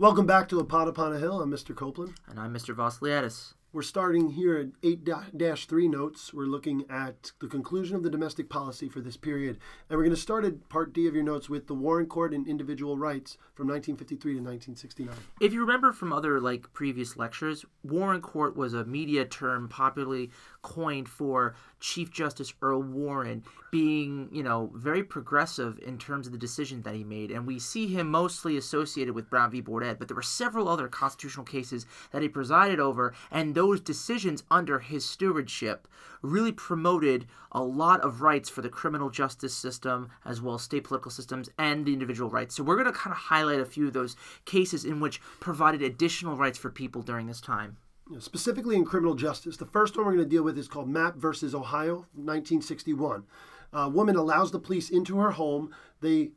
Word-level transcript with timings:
Welcome 0.00 0.26
back 0.26 0.48
to 0.50 0.60
A 0.60 0.64
Pot 0.64 0.86
Upon 0.86 1.12
a 1.12 1.18
Hill. 1.18 1.42
I'm 1.42 1.50
Mr. 1.50 1.74
Koepplin. 1.74 2.14
And 2.28 2.38
I'm 2.38 2.54
Mr. 2.54 2.72
Vasiliades. 2.72 3.54
We're 3.72 3.82
starting 3.82 4.30
here 4.30 4.56
at 4.56 4.68
8 4.84 5.58
3 5.58 5.88
notes. 5.88 6.32
We're 6.32 6.44
looking 6.44 6.84
at 6.88 7.32
the 7.40 7.48
conclusion 7.48 7.96
of 7.96 8.04
the 8.04 8.08
domestic 8.08 8.48
policy 8.48 8.88
for 8.88 9.00
this 9.00 9.16
period. 9.16 9.58
And 9.90 9.96
we're 9.96 10.04
going 10.04 10.14
to 10.14 10.22
start 10.22 10.44
at 10.44 10.68
Part 10.68 10.92
D 10.92 11.08
of 11.08 11.14
your 11.14 11.24
notes 11.24 11.50
with 11.50 11.66
the 11.66 11.74
Warren 11.74 12.06
Court 12.06 12.32
and 12.32 12.46
individual 12.46 12.96
rights 12.96 13.38
from 13.56 13.66
1953 13.66 14.34
to 14.34 14.38
1969. 14.38 15.14
If 15.40 15.52
you 15.52 15.60
remember 15.60 15.92
from 15.92 16.12
other 16.12 16.40
like 16.40 16.72
previous 16.72 17.16
lectures, 17.16 17.64
Warren 17.82 18.20
Court 18.20 18.56
was 18.56 18.74
a 18.74 18.84
media 18.84 19.24
term 19.24 19.68
popularly 19.68 20.30
coined 20.62 21.08
for 21.08 21.54
Chief 21.80 22.10
Justice 22.10 22.52
Earl 22.60 22.82
Warren 22.82 23.44
being, 23.70 24.28
you 24.32 24.42
know, 24.42 24.70
very 24.74 25.02
progressive 25.02 25.78
in 25.86 25.98
terms 25.98 26.26
of 26.26 26.32
the 26.32 26.38
decisions 26.38 26.84
that 26.84 26.94
he 26.94 27.04
made. 27.04 27.30
And 27.30 27.46
we 27.46 27.58
see 27.58 27.86
him 27.86 28.10
mostly 28.10 28.56
associated 28.56 29.14
with 29.14 29.30
Brown 29.30 29.50
v. 29.50 29.60
Board 29.60 29.84
Ed, 29.84 29.98
but 29.98 30.08
there 30.08 30.16
were 30.16 30.22
several 30.22 30.68
other 30.68 30.88
constitutional 30.88 31.44
cases 31.44 31.86
that 32.12 32.22
he 32.22 32.28
presided 32.28 32.80
over, 32.80 33.14
and 33.30 33.54
those 33.54 33.80
decisions 33.80 34.42
under 34.50 34.80
his 34.80 35.08
stewardship 35.08 35.86
really 36.22 36.52
promoted 36.52 37.26
a 37.52 37.62
lot 37.62 38.00
of 38.00 38.20
rights 38.20 38.48
for 38.48 38.62
the 38.62 38.68
criminal 38.68 39.10
justice 39.10 39.54
system 39.54 40.10
as 40.24 40.42
well 40.42 40.56
as 40.56 40.62
state 40.62 40.84
political 40.84 41.10
systems 41.10 41.48
and 41.58 41.86
the 41.86 41.92
individual 41.92 42.30
rights. 42.30 42.56
So 42.56 42.62
we're 42.62 42.76
going 42.76 42.86
to 42.86 42.92
kind 42.92 43.12
of 43.12 43.18
highlight 43.18 43.60
a 43.60 43.64
few 43.64 43.86
of 43.86 43.92
those 43.92 44.16
cases 44.44 44.84
in 44.84 45.00
which 45.00 45.20
provided 45.40 45.82
additional 45.82 46.36
rights 46.36 46.58
for 46.58 46.70
people 46.70 47.02
during 47.02 47.26
this 47.26 47.40
time 47.40 47.76
specifically 48.18 48.76
in 48.76 48.84
criminal 48.84 49.14
justice. 49.14 49.56
The 49.56 49.66
first 49.66 49.96
one 49.96 50.06
we're 50.06 50.12
going 50.12 50.24
to 50.24 50.30
deal 50.30 50.42
with 50.42 50.58
is 50.58 50.68
called 50.68 50.88
Mapp 50.88 51.16
versus 51.16 51.54
Ohio, 51.54 52.06
1961. 52.14 53.24
A 53.72 53.88
woman 53.88 54.16
allows 54.16 54.50
the 54.50 54.58
police 54.58 54.90
into 54.90 55.18
her 55.18 55.32
home. 55.32 55.74
They 56.00 56.30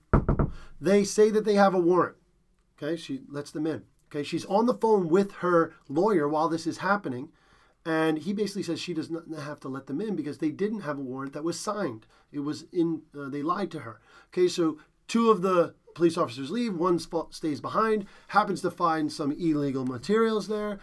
they 0.82 1.04
say 1.04 1.30
that 1.30 1.46
they 1.46 1.56
have 1.56 1.74
a 1.74 1.80
warrant. 1.80 2.18
Okay, 2.82 2.98
she 2.98 3.22
lets 3.30 3.52
them 3.52 3.68
in. 3.68 3.84
Okay, 4.12 4.24
she's 4.24 4.46
on 4.46 4.66
the 4.66 4.74
phone 4.74 5.08
with 5.08 5.32
her 5.36 5.74
lawyer 5.88 6.28
while 6.28 6.50
this 6.50 6.68
is 6.68 6.80
happening, 6.80 7.30
and 7.86 8.20
he 8.20 8.34
basically 8.34 8.64
says 8.64 8.80
she 8.80 8.94
does 8.94 9.10
not 9.10 9.24
have 9.40 9.60
to 9.62 9.70
let 9.70 9.88
them 9.88 10.02
in 10.02 10.16
because 10.16 10.40
they 10.40 10.52
didn't 10.52 10.82
have 10.82 10.98
a 10.98 11.02
warrant 11.02 11.34
that 11.34 11.44
was 11.44 11.60
signed. 11.60 12.06
It 12.32 12.40
was 12.40 12.66
in. 12.74 13.04
Uh, 13.18 13.30
they 13.30 13.42
lied 13.42 13.72
to 13.72 13.80
her. 13.80 14.02
Okay, 14.34 14.50
so 14.50 14.78
two 15.08 15.32
of 15.32 15.42
the 15.42 15.76
police 15.96 16.18
officers 16.18 16.52
leave. 16.52 16.76
One 16.76 17.00
stays 17.30 17.62
behind. 17.62 18.08
Happens 18.30 18.62
to 18.62 18.72
find 18.72 19.12
some 19.12 19.32
illegal 19.32 19.86
materials 19.86 20.48
there 20.50 20.80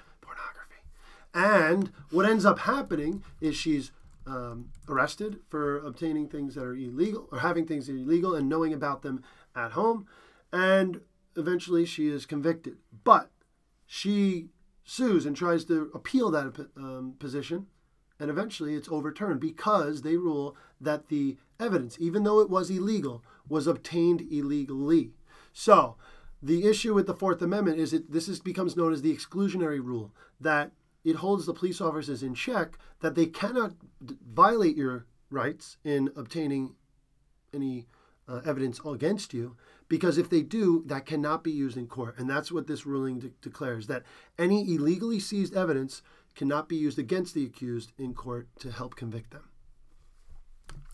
and 1.39 1.93
what 2.11 2.29
ends 2.29 2.45
up 2.45 2.59
happening 2.59 3.23
is 3.41 3.55
she's 3.55 3.93
um, 4.27 4.71
arrested 4.89 5.39
for 5.49 5.79
obtaining 5.79 6.29
things 6.29 6.57
that 6.57 6.65
are 6.65 6.75
illegal 6.75 7.29
or 7.31 7.39
having 7.39 7.65
things 7.65 7.87
that 7.87 7.93
are 7.93 7.99
illegal 7.99 8.35
and 8.35 8.49
knowing 8.49 8.73
about 8.75 9.03
them 9.03 9.23
at 9.55 9.71
home. 9.73 10.09
And 10.53 11.01
eventually 11.37 11.85
she 11.85 12.09
is 12.09 12.27
convicted. 12.27 12.79
But 13.05 13.31
she 13.87 14.49
sues 14.83 15.27
and 15.27 15.37
tries 15.37 15.65
to 15.67 15.93
appeal 15.95 16.33
that 16.33 16.69
um, 16.77 17.15
position. 17.21 17.67
And 18.19 18.31
eventually 18.31 18.75
it's 18.75 18.89
overturned 18.89 19.39
because 19.39 20.03
they 20.03 20.17
rule 20.17 20.57
that 20.81 21.09
the 21.09 21.37
evidence, 21.61 21.97
even 22.01 22.25
though 22.25 22.41
it 22.41 22.51
was 22.51 22.69
illegal, 22.69 23.23
was 23.49 23.69
obtained 23.69 24.23
illegally. 24.29 25.13
So 25.53 25.95
the 26.43 26.65
issue 26.67 26.95
with 26.95 27.07
the 27.07 27.15
Fourth 27.15 27.41
Amendment 27.41 27.79
is 27.79 27.93
that 27.93 28.11
this 28.11 28.27
is, 28.27 28.41
becomes 28.41 28.77
known 28.77 28.93
as 28.93 29.03
the 29.03 29.15
exclusionary 29.15 29.81
rule 29.81 30.13
that 30.41 30.73
it 31.09 31.17
holds 31.17 31.47
the 31.47 31.55
police 31.55 31.81
officers 31.81 32.23
in 32.23 32.35
check 32.35 32.79
that 33.01 33.15
they 33.15 33.27
cannot 33.27 33.73
d- 34.05 34.17
violate 34.33 34.77
your 34.77 35.07
rights 35.31 35.77
in 35.85 36.11
obtaining 36.17 36.75
any 37.55 37.87
uh, 38.29 38.41
evidence 38.45 38.81
against 38.85 39.33
you 39.33 39.57
because 39.89 40.19
if 40.19 40.29
they 40.29 40.43
do 40.43 40.83
that 40.87 41.07
cannot 41.07 41.43
be 41.43 41.51
used 41.51 41.77
in 41.77 41.87
court. 41.87 42.19
And 42.19 42.29
that's 42.29 42.53
what 42.53 42.67
this 42.67 42.85
ruling 42.85 43.21
de- 43.21 43.31
declares 43.41 43.87
that 43.87 44.03
any 44.39 44.75
illegally 44.75 45.19
seized 45.19 45.57
evidence 45.57 46.03
cannot 46.35 46.69
be 46.69 46.77
used 46.77 46.99
against 46.99 47.35
the 47.35 47.45
accused 47.45 47.93
in 47.99 48.15
court 48.15 48.49
to 48.61 48.71
help 48.71 48.95
convict 48.95 49.31
them. 49.31 49.49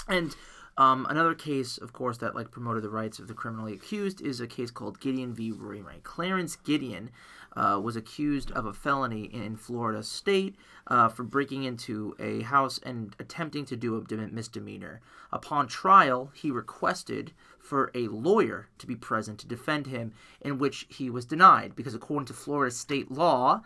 And 0.08 0.34
um, 0.76 1.06
another 1.08 1.34
case, 1.34 1.78
of 1.78 1.92
course, 1.92 2.18
that 2.18 2.34
like 2.34 2.50
promoted 2.50 2.82
the 2.82 2.90
rights 2.90 3.18
of 3.18 3.28
the 3.28 3.34
criminally 3.34 3.72
accused 3.72 4.20
is 4.20 4.40
a 4.40 4.46
case 4.46 4.70
called 4.70 5.00
Gideon 5.00 5.32
v. 5.32 5.52
Wainwright. 5.52 6.02
Clarence 6.02 6.56
Gideon 6.56 7.10
uh, 7.56 7.80
was 7.82 7.94
accused 7.94 8.50
of 8.50 8.66
a 8.66 8.72
felony 8.72 9.24
in 9.24 9.56
Florida 9.56 10.02
State 10.02 10.56
uh, 10.88 11.08
for 11.08 11.22
breaking 11.22 11.62
into 11.62 12.16
a 12.18 12.42
house 12.42 12.80
and 12.82 13.14
attempting 13.20 13.64
to 13.66 13.76
do 13.76 13.96
a 13.96 14.16
misdemeanor. 14.16 15.00
Upon 15.32 15.68
trial, 15.68 16.32
he 16.34 16.50
requested 16.50 17.32
for 17.58 17.90
a 17.94 18.08
lawyer 18.08 18.68
to 18.78 18.86
be 18.86 18.96
present 18.96 19.38
to 19.40 19.46
defend 19.46 19.86
him, 19.86 20.12
in 20.40 20.58
which 20.58 20.86
he 20.90 21.08
was 21.08 21.24
denied 21.24 21.74
because, 21.74 21.94
according 21.94 22.26
to 22.26 22.34
Florida 22.34 22.74
state 22.74 23.10
law, 23.10 23.62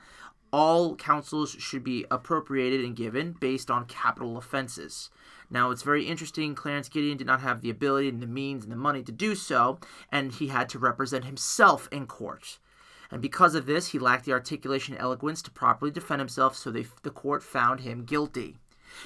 all 0.53 0.97
counsels 0.97 1.51
should 1.59 1.85
be 1.85 2.05
appropriated 2.11 2.85
and 2.85 2.97
given 2.97 3.33
based 3.33 3.71
on 3.71 3.85
capital 3.87 4.37
offenses. 4.37 5.11
Now, 5.51 5.71
it's 5.71 5.83
very 5.83 6.07
interesting. 6.07 6.55
Clarence 6.55 6.89
Gideon 6.89 7.17
did 7.17 7.27
not 7.27 7.41
have 7.41 7.61
the 7.61 7.71
ability 7.71 8.09
and 8.09 8.23
the 8.23 8.27
means 8.27 8.65
and 8.65 8.73
the 8.73 8.77
money 8.77 9.03
to 9.03 9.13
do 9.13 9.35
so, 9.35 9.79
and 10.13 10.33
he 10.33 10.49
had 10.49 10.69
to 10.71 10.79
represent 10.79 11.25
himself 11.25 11.89
in 11.91 12.07
court. 12.07 12.59
And 13.11 13.23
because 13.23 13.55
of 13.55 13.67
this, 13.67 13.89
he 13.89 13.99
lacked 13.99 14.27
the 14.27 14.33
articulation 14.33 14.95
and 14.95 15.03
eloquence 15.03 15.41
to 15.43 15.51
properly 15.51 15.91
defend 15.91 16.21
himself, 16.21 16.55
so 16.55 16.71
they, 16.71 16.87
the 17.03 17.11
court 17.11 17.43
found 17.43 17.81
him 17.81 18.05
guilty. 18.05 18.57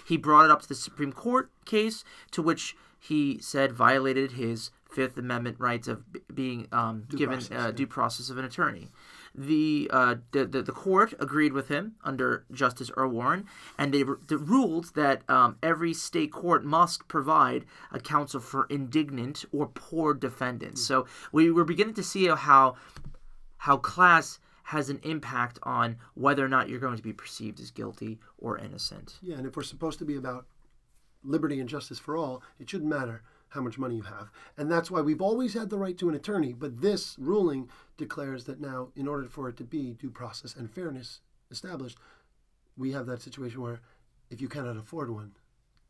He 0.07 0.17
brought 0.17 0.45
it 0.45 0.51
up 0.51 0.63
to 0.63 0.69
the 0.69 0.75
Supreme 0.75 1.13
Court 1.13 1.51
case, 1.65 2.05
to 2.33 2.43
which 2.43 2.77
he 2.99 3.39
said 3.41 3.73
violated 3.73 4.33
his 4.33 4.71
Fifth 4.91 5.17
Amendment 5.17 5.57
rights 5.59 5.89
of 5.89 6.05
being 6.35 6.69
um, 6.73 7.05
given 7.09 7.39
process, 7.39 7.51
uh, 7.51 7.67
yeah. 7.67 7.71
due 7.71 7.87
process 7.87 8.31
of 8.31 8.39
an 8.39 8.45
attorney. 8.45 8.91
The, 9.35 9.89
uh, 9.91 10.17
the, 10.33 10.45
the, 10.45 10.63
the 10.63 10.73
court 10.73 11.15
agreed 11.19 11.55
with 11.55 11.69
him 11.69 11.95
under 12.05 12.45
Justice 12.53 12.91
Earl 12.97 13.11
Warren, 13.11 13.47
and 13.79 13.95
they, 13.95 14.03
they 14.03 14.37
ruled 14.37 14.95
that 14.95 15.23
um, 15.29 15.57
every 15.63 15.95
state 15.95 16.33
court 16.33 16.65
must 16.65 17.09
provide 17.09 17.65
a 17.91 17.99
counsel 17.99 18.41
for 18.41 18.67
indignant 18.69 19.45
or 19.51 19.69
poor 19.69 20.13
defendants. 20.13 20.83
Mm-hmm. 20.83 21.07
So 21.07 21.07
we 21.33 21.51
were 21.51 21.65
beginning 21.65 21.95
to 21.95 22.03
see 22.03 22.27
how 22.29 22.77
how 23.57 23.77
class 23.77 24.41
has 24.65 24.91
an 24.91 25.01
impact 25.03 25.59
on 25.63 25.97
whether 26.15 26.45
or 26.45 26.49
not 26.49 26.69
you're 26.69 26.81
going 26.81 26.97
to 26.97 27.03
be 27.03 27.13
perceived 27.13 27.61
as 27.61 27.71
guilty 27.71 28.19
or 28.39 28.59
innocent. 28.59 29.19
Yeah, 29.23 29.37
and 29.37 29.47
if 29.47 29.57
we're 29.57 29.63
supposed 29.63 29.99
to 30.01 30.05
be 30.05 30.17
about 30.17 30.47
liberty 31.23 31.61
and 31.61 31.69
justice 31.69 31.99
for 31.99 32.17
all, 32.17 32.43
it 32.59 32.69
shouldn't 32.69 32.91
matter 32.91 33.23
how 33.53 33.61
much 33.61 33.79
money 33.79 33.97
you 33.97 34.03
have. 34.03 34.31
And 34.57 34.71
that's 34.71 34.91
why 34.91 35.01
we've 35.01 35.21
always 35.21 35.55
had 35.55 35.71
the 35.71 35.79
right 35.79 35.97
to 35.99 36.09
an 36.09 36.15
attorney, 36.15 36.53
but 36.53 36.81
this 36.81 37.17
ruling 37.19 37.69
declares 37.97 38.45
that 38.45 38.61
now, 38.61 38.89
in 38.97 39.07
order 39.07 39.29
for 39.29 39.49
it 39.49 39.57
to 39.59 39.65
be 39.65 39.93
due 39.93 40.11
process 40.11 40.57
and 40.57 40.71
fairness 40.71 41.21
established, 41.51 41.99
we 42.77 42.93
have 42.93 43.07
that 43.07 43.23
situation 43.23 43.61
where 43.61 43.81
if 44.31 44.41
you 44.41 44.49
cannot 44.49 44.79
afford 44.79 45.11
one, 45.11 45.33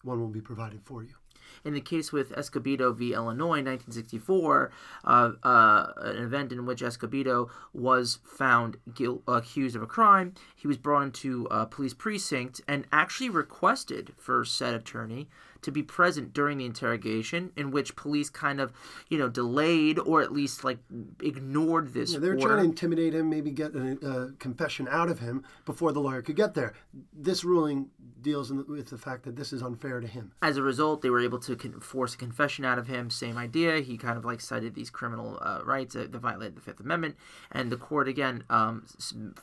one 0.03 0.21
will 0.21 0.29
be 0.29 0.41
provided 0.41 0.83
for 0.83 1.03
you. 1.05 1.15
In 1.65 1.75
the 1.75 1.81
case 1.81 2.13
with 2.13 2.33
Escobedo 2.33 2.93
v. 2.93 3.13
Illinois, 3.13 3.63
1964, 3.63 4.71
uh, 5.05 5.33
uh, 5.43 5.93
an 5.99 6.17
event 6.17 6.53
in 6.53 6.67
which 6.67 6.83
Escobedo 6.83 7.49
was 7.73 8.19
found 8.25 8.79
guilt, 8.95 9.23
accused 9.29 9.77
of 9.77 9.83
a 9.83 9.87
crime, 9.87 10.35
he 10.55 10.67
was 10.67 10.77
brought 10.77 11.03
into 11.03 11.47
a 11.51 11.67
police 11.67 11.95
precinct 11.95 12.61
and 12.67 12.87
actually 12.93 13.29
requested 13.29 14.13
for 14.17 14.45
said 14.45 14.75
attorney 14.75 15.29
to 15.63 15.71
be 15.71 15.83
present 15.83 16.33
during 16.33 16.59
the 16.59 16.67
interrogation, 16.67 17.53
in 17.57 17.71
which 17.71 17.97
police 17.97 18.29
kind 18.29 18.61
of, 18.61 18.73
you 19.09 19.17
know, 19.17 19.29
delayed 19.29 19.99
or 20.01 20.21
at 20.21 20.33
least 20.33 20.65
like 20.65 20.79
ignored 21.23 21.95
this. 21.95 22.13
Yeah, 22.13 22.19
they 22.19 22.29
were 22.29 22.35
order. 22.35 22.49
trying 22.49 22.59
to 22.59 22.65
intimidate 22.65 23.15
him, 23.15 23.31
maybe 23.31 23.51
get 23.51 23.75
a, 23.75 23.97
a, 24.05 24.33
confession 24.33 24.89
out 24.91 25.09
of 25.09 25.21
him 25.21 25.45
before 25.65 25.93
the 25.93 26.01
lawyer 26.01 26.21
could 26.21 26.37
get 26.37 26.55
there. 26.55 26.75
This 27.13 27.45
ruling 27.45 27.91
deals 28.21 28.49
the, 28.49 28.65
with 28.69 28.91
the 28.91 28.99
fact 28.99 29.25
that 29.25 29.37
this 29.37 29.53
is 29.53 29.63
unfair 29.63 30.01
to 30.01 30.07
him. 30.07 30.33
As 30.43 30.57
a 30.57 30.63
result, 30.63 31.03
they 31.03 31.11
were 31.11 31.21
able 31.21 31.32
to 31.41 31.57
con- 31.57 31.81
force 31.81 32.15
a 32.15 32.19
confession 32.19 32.65
out 32.65 32.79
of 32.79 32.87
him. 32.87 33.11
Same 33.11 33.37
idea. 33.37 33.81
He 33.81 33.97
kind 33.97 34.17
of 34.17 34.25
like 34.25 34.41
cited 34.41 34.75
these 34.75 34.91
criminal 34.91 35.39
uh, 35.41 35.61
rights 35.65 35.95
that 35.95 36.11
violated 36.11 36.57
the 36.57 36.61
Fifth 36.61 36.81
Amendment, 36.81 37.17
and 37.51 37.71
the 37.71 37.77
court 37.77 38.09
again 38.09 38.45
um, 38.51 38.87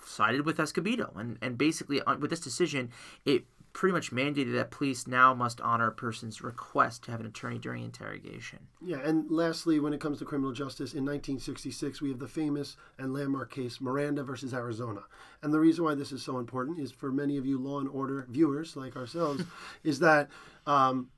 sided 0.06 0.46
with 0.46 0.58
Escobedo, 0.58 1.16
and 1.16 1.38
and 1.42 1.58
basically 1.58 2.02
uh, 2.02 2.18
with 2.18 2.30
this 2.30 2.40
decision, 2.40 2.92
it 3.26 3.46
pretty 3.74 3.94
much 3.94 4.12
mandated 4.12 4.54
that 4.54 4.72
police 4.72 5.08
now 5.08 5.34
must 5.34 5.62
honor 5.62 5.88
a 5.88 5.92
person's 5.92 6.42
request 6.42 7.04
to 7.04 7.12
have 7.12 7.20
an 7.20 7.26
attorney 7.26 7.58
during 7.58 7.84
interrogation. 7.84 8.60
Yeah, 8.84 9.00
and 9.04 9.30
lastly, 9.30 9.80
when 9.80 9.94
it 9.94 10.02
comes 10.02 10.20
to 10.20 10.26
criminal 10.26 10.52
justice, 10.52 10.94
in 10.94 11.06
1966, 11.06 12.02
we 12.02 12.10
have 12.10 12.20
the 12.20 12.28
famous 12.28 12.78
and 12.98 13.14
landmark 13.14 13.52
case 13.52 13.80
Miranda 13.80 14.24
versus 14.24 14.54
Arizona. 14.54 15.02
And 15.44 15.54
the 15.54 15.60
reason 15.60 15.84
why 15.84 15.96
this 15.96 16.12
is 16.12 16.24
so 16.24 16.40
important 16.40 16.80
is 16.80 16.92
for 16.92 17.12
many 17.12 17.38
of 17.38 17.46
you 17.46 17.60
law 17.60 17.80
and 17.80 17.90
order 17.90 18.26
viewers 18.30 18.76
like 18.76 18.96
ourselves, 18.96 19.44
is 19.84 20.00
that 20.00 20.30
um, 20.66 21.10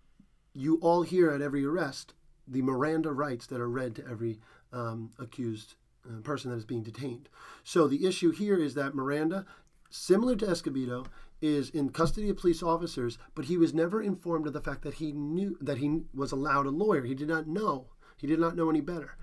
you 0.53 0.77
all 0.81 1.03
hear 1.03 1.31
at 1.31 1.41
every 1.41 1.65
arrest 1.65 2.13
the 2.47 2.61
Miranda 2.61 3.11
rights 3.11 3.47
that 3.47 3.61
are 3.61 3.69
read 3.69 3.95
to 3.95 4.07
every 4.07 4.39
um, 4.73 5.11
accused 5.19 5.75
uh, 6.05 6.21
person 6.21 6.51
that 6.51 6.57
is 6.57 6.65
being 6.65 6.83
detained. 6.83 7.29
So 7.63 7.87
the 7.87 8.05
issue 8.05 8.31
here 8.31 8.57
is 8.57 8.73
that 8.73 8.95
Miranda, 8.95 9.45
similar 9.89 10.35
to 10.37 10.45
Escobedo, 10.45 11.05
is 11.41 11.69
in 11.69 11.89
custody 11.89 12.29
of 12.29 12.37
police 12.37 12.61
officers, 12.61 13.17
but 13.33 13.45
he 13.45 13.57
was 13.57 13.73
never 13.73 14.01
informed 14.01 14.47
of 14.47 14.53
the 14.53 14.61
fact 14.61 14.83
that 14.83 14.95
he 14.95 15.11
knew 15.11 15.57
that 15.61 15.77
he 15.77 16.01
was 16.13 16.31
allowed 16.31 16.65
a 16.65 16.69
lawyer. 16.69 17.03
He 17.03 17.15
did 17.15 17.27
not 17.27 17.47
know. 17.47 17.87
He 18.17 18.27
did 18.27 18.39
not 18.39 18.55
know 18.55 18.69
any 18.69 18.81
better. 18.81 19.17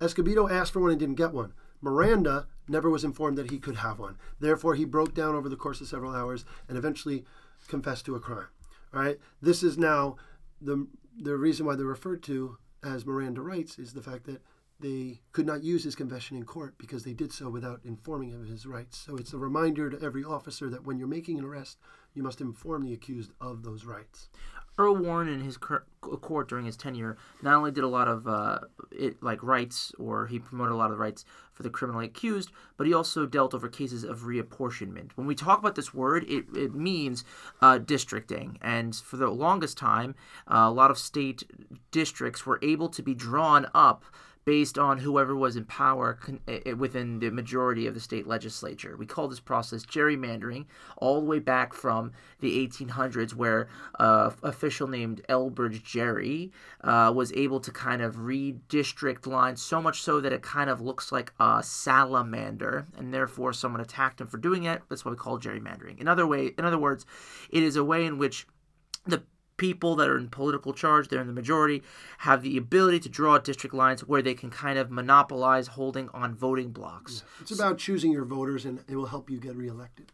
Escobedo 0.00 0.50
asked 0.50 0.72
for 0.72 0.80
one 0.80 0.90
and 0.90 1.00
didn't 1.00 1.16
get 1.16 1.32
one. 1.32 1.52
Miranda 1.80 2.46
never 2.68 2.88
was 2.88 3.04
informed 3.04 3.36
that 3.38 3.50
he 3.50 3.58
could 3.58 3.76
have 3.76 3.98
one. 3.98 4.16
Therefore, 4.40 4.74
he 4.74 4.84
broke 4.84 5.14
down 5.14 5.34
over 5.34 5.48
the 5.48 5.56
course 5.56 5.80
of 5.80 5.88
several 5.88 6.14
hours 6.14 6.44
and 6.68 6.78
eventually 6.78 7.24
confessed 7.68 8.06
to 8.06 8.14
a 8.14 8.20
crime. 8.20 8.46
All 8.94 9.02
right, 9.02 9.18
this 9.42 9.62
is 9.62 9.76
now 9.76 10.16
the 10.60 10.86
the 11.18 11.36
reason 11.36 11.66
why 11.66 11.74
they're 11.74 11.86
referred 11.86 12.22
to 12.24 12.58
as 12.82 13.06
Miranda 13.06 13.40
rights 13.40 13.78
is 13.78 13.94
the 13.94 14.02
fact 14.02 14.24
that 14.26 14.42
they 14.80 15.20
could 15.32 15.46
not 15.46 15.64
use 15.64 15.84
his 15.84 15.94
confession 15.94 16.36
in 16.36 16.44
court 16.44 16.74
because 16.78 17.04
they 17.04 17.14
did 17.14 17.32
so 17.32 17.48
without 17.48 17.80
informing 17.84 18.30
him 18.30 18.42
of 18.42 18.48
his 18.48 18.66
rights. 18.66 18.98
So 18.98 19.16
it's 19.16 19.32
a 19.32 19.38
reminder 19.38 19.88
to 19.90 20.02
every 20.02 20.24
officer 20.24 20.68
that 20.70 20.84
when 20.84 20.98
you're 20.98 21.08
making 21.08 21.38
an 21.38 21.44
arrest, 21.44 21.78
you 22.14 22.22
must 22.22 22.40
inform 22.40 22.84
the 22.84 22.92
accused 22.92 23.32
of 23.40 23.62
those 23.62 23.84
rights. 23.84 24.28
Earl 24.78 24.96
Warren 24.96 25.28
in 25.28 25.40
his 25.40 25.56
court 25.56 26.48
during 26.48 26.66
his 26.66 26.76
tenure 26.76 27.16
not 27.40 27.54
only 27.54 27.70
did 27.70 27.84
a 27.84 27.88
lot 27.88 28.08
of 28.08 28.28
uh, 28.28 28.58
it, 28.92 29.22
like 29.22 29.42
rights, 29.42 29.92
or 29.98 30.26
he 30.26 30.38
promoted 30.38 30.72
a 30.72 30.76
lot 30.76 30.90
of 30.90 30.98
the 30.98 31.02
rights 31.02 31.24
for 31.54 31.62
the 31.62 31.70
criminally 31.70 32.04
accused, 32.04 32.50
but 32.76 32.86
he 32.86 32.92
also 32.92 33.24
dealt 33.24 33.54
over 33.54 33.68
cases 33.70 34.04
of 34.04 34.20
reapportionment. 34.20 35.12
When 35.14 35.26
we 35.26 35.34
talk 35.34 35.58
about 35.58 35.76
this 35.76 35.94
word, 35.94 36.24
it, 36.28 36.44
it 36.54 36.74
means 36.74 37.24
uh, 37.62 37.78
districting, 37.78 38.58
and 38.60 38.94
for 38.94 39.16
the 39.16 39.30
longest 39.30 39.78
time, 39.78 40.14
uh, 40.46 40.66
a 40.66 40.70
lot 40.70 40.90
of 40.90 40.98
state 40.98 41.44
districts 41.90 42.44
were 42.44 42.58
able 42.60 42.90
to 42.90 43.02
be 43.02 43.14
drawn 43.14 43.66
up 43.74 44.04
based 44.46 44.78
on 44.78 44.98
whoever 44.98 45.34
was 45.34 45.56
in 45.56 45.64
power 45.64 46.14
con- 46.14 46.40
within 46.78 47.18
the 47.18 47.30
majority 47.30 47.88
of 47.88 47.94
the 47.94 48.00
state 48.00 48.28
legislature. 48.28 48.96
We 48.96 49.04
call 49.04 49.26
this 49.26 49.40
process 49.40 49.84
gerrymandering, 49.84 50.66
all 50.98 51.20
the 51.20 51.26
way 51.26 51.40
back 51.40 51.74
from 51.74 52.12
the 52.38 52.66
1800s, 52.66 53.34
where 53.34 53.68
uh, 53.98 54.30
official 54.44 54.86
named 54.86 55.20
Elbridge 55.28 55.82
Gerry 55.82 56.52
uh, 56.82 57.12
was 57.14 57.32
able 57.32 57.58
to 57.58 57.72
kind 57.72 58.00
of 58.00 58.16
redistrict 58.16 59.26
lines 59.26 59.60
so 59.60 59.82
much 59.82 60.00
so 60.00 60.20
that 60.20 60.32
it 60.32 60.42
kind 60.42 60.70
of 60.70 60.80
looks 60.80 61.10
like 61.10 61.32
a 61.40 61.60
salamander, 61.64 62.86
and 62.96 63.12
therefore 63.12 63.52
someone 63.52 63.80
attacked 63.80 64.20
him 64.20 64.28
for 64.28 64.38
doing 64.38 64.62
it. 64.62 64.80
That's 64.88 65.04
what 65.04 65.10
we 65.10 65.16
call 65.16 65.40
gerrymandering. 65.40 66.00
In 66.00 66.06
other 66.06 66.26
way, 66.26 66.52
in 66.56 66.64
other 66.64 66.78
words, 66.78 67.04
it 67.50 67.64
is 67.64 67.74
a 67.74 67.84
way 67.84 68.06
in 68.06 68.16
which 68.16 68.46
the 69.06 69.24
people 69.56 69.96
that 69.96 70.08
are 70.08 70.18
in 70.18 70.28
political 70.28 70.72
charge, 70.72 71.08
they're 71.08 71.20
in 71.20 71.26
the 71.26 71.32
majority, 71.32 71.82
have 72.18 72.42
the 72.42 72.56
ability 72.56 73.00
to 73.00 73.08
draw 73.08 73.38
district 73.38 73.74
lines 73.74 74.02
where 74.06 74.22
they 74.22 74.34
can 74.34 74.50
kind 74.50 74.78
of 74.78 74.90
monopolize 74.90 75.68
holding 75.68 76.08
on 76.10 76.34
voting 76.34 76.70
blocks. 76.70 77.22
Yeah. 77.24 77.42
It's 77.42 77.52
about 77.52 77.78
choosing 77.78 78.12
your 78.12 78.24
voters, 78.24 78.64
and 78.64 78.84
it 78.88 78.96
will 78.96 79.06
help 79.06 79.30
you 79.30 79.38
get 79.38 79.56
reelected. 79.56 80.12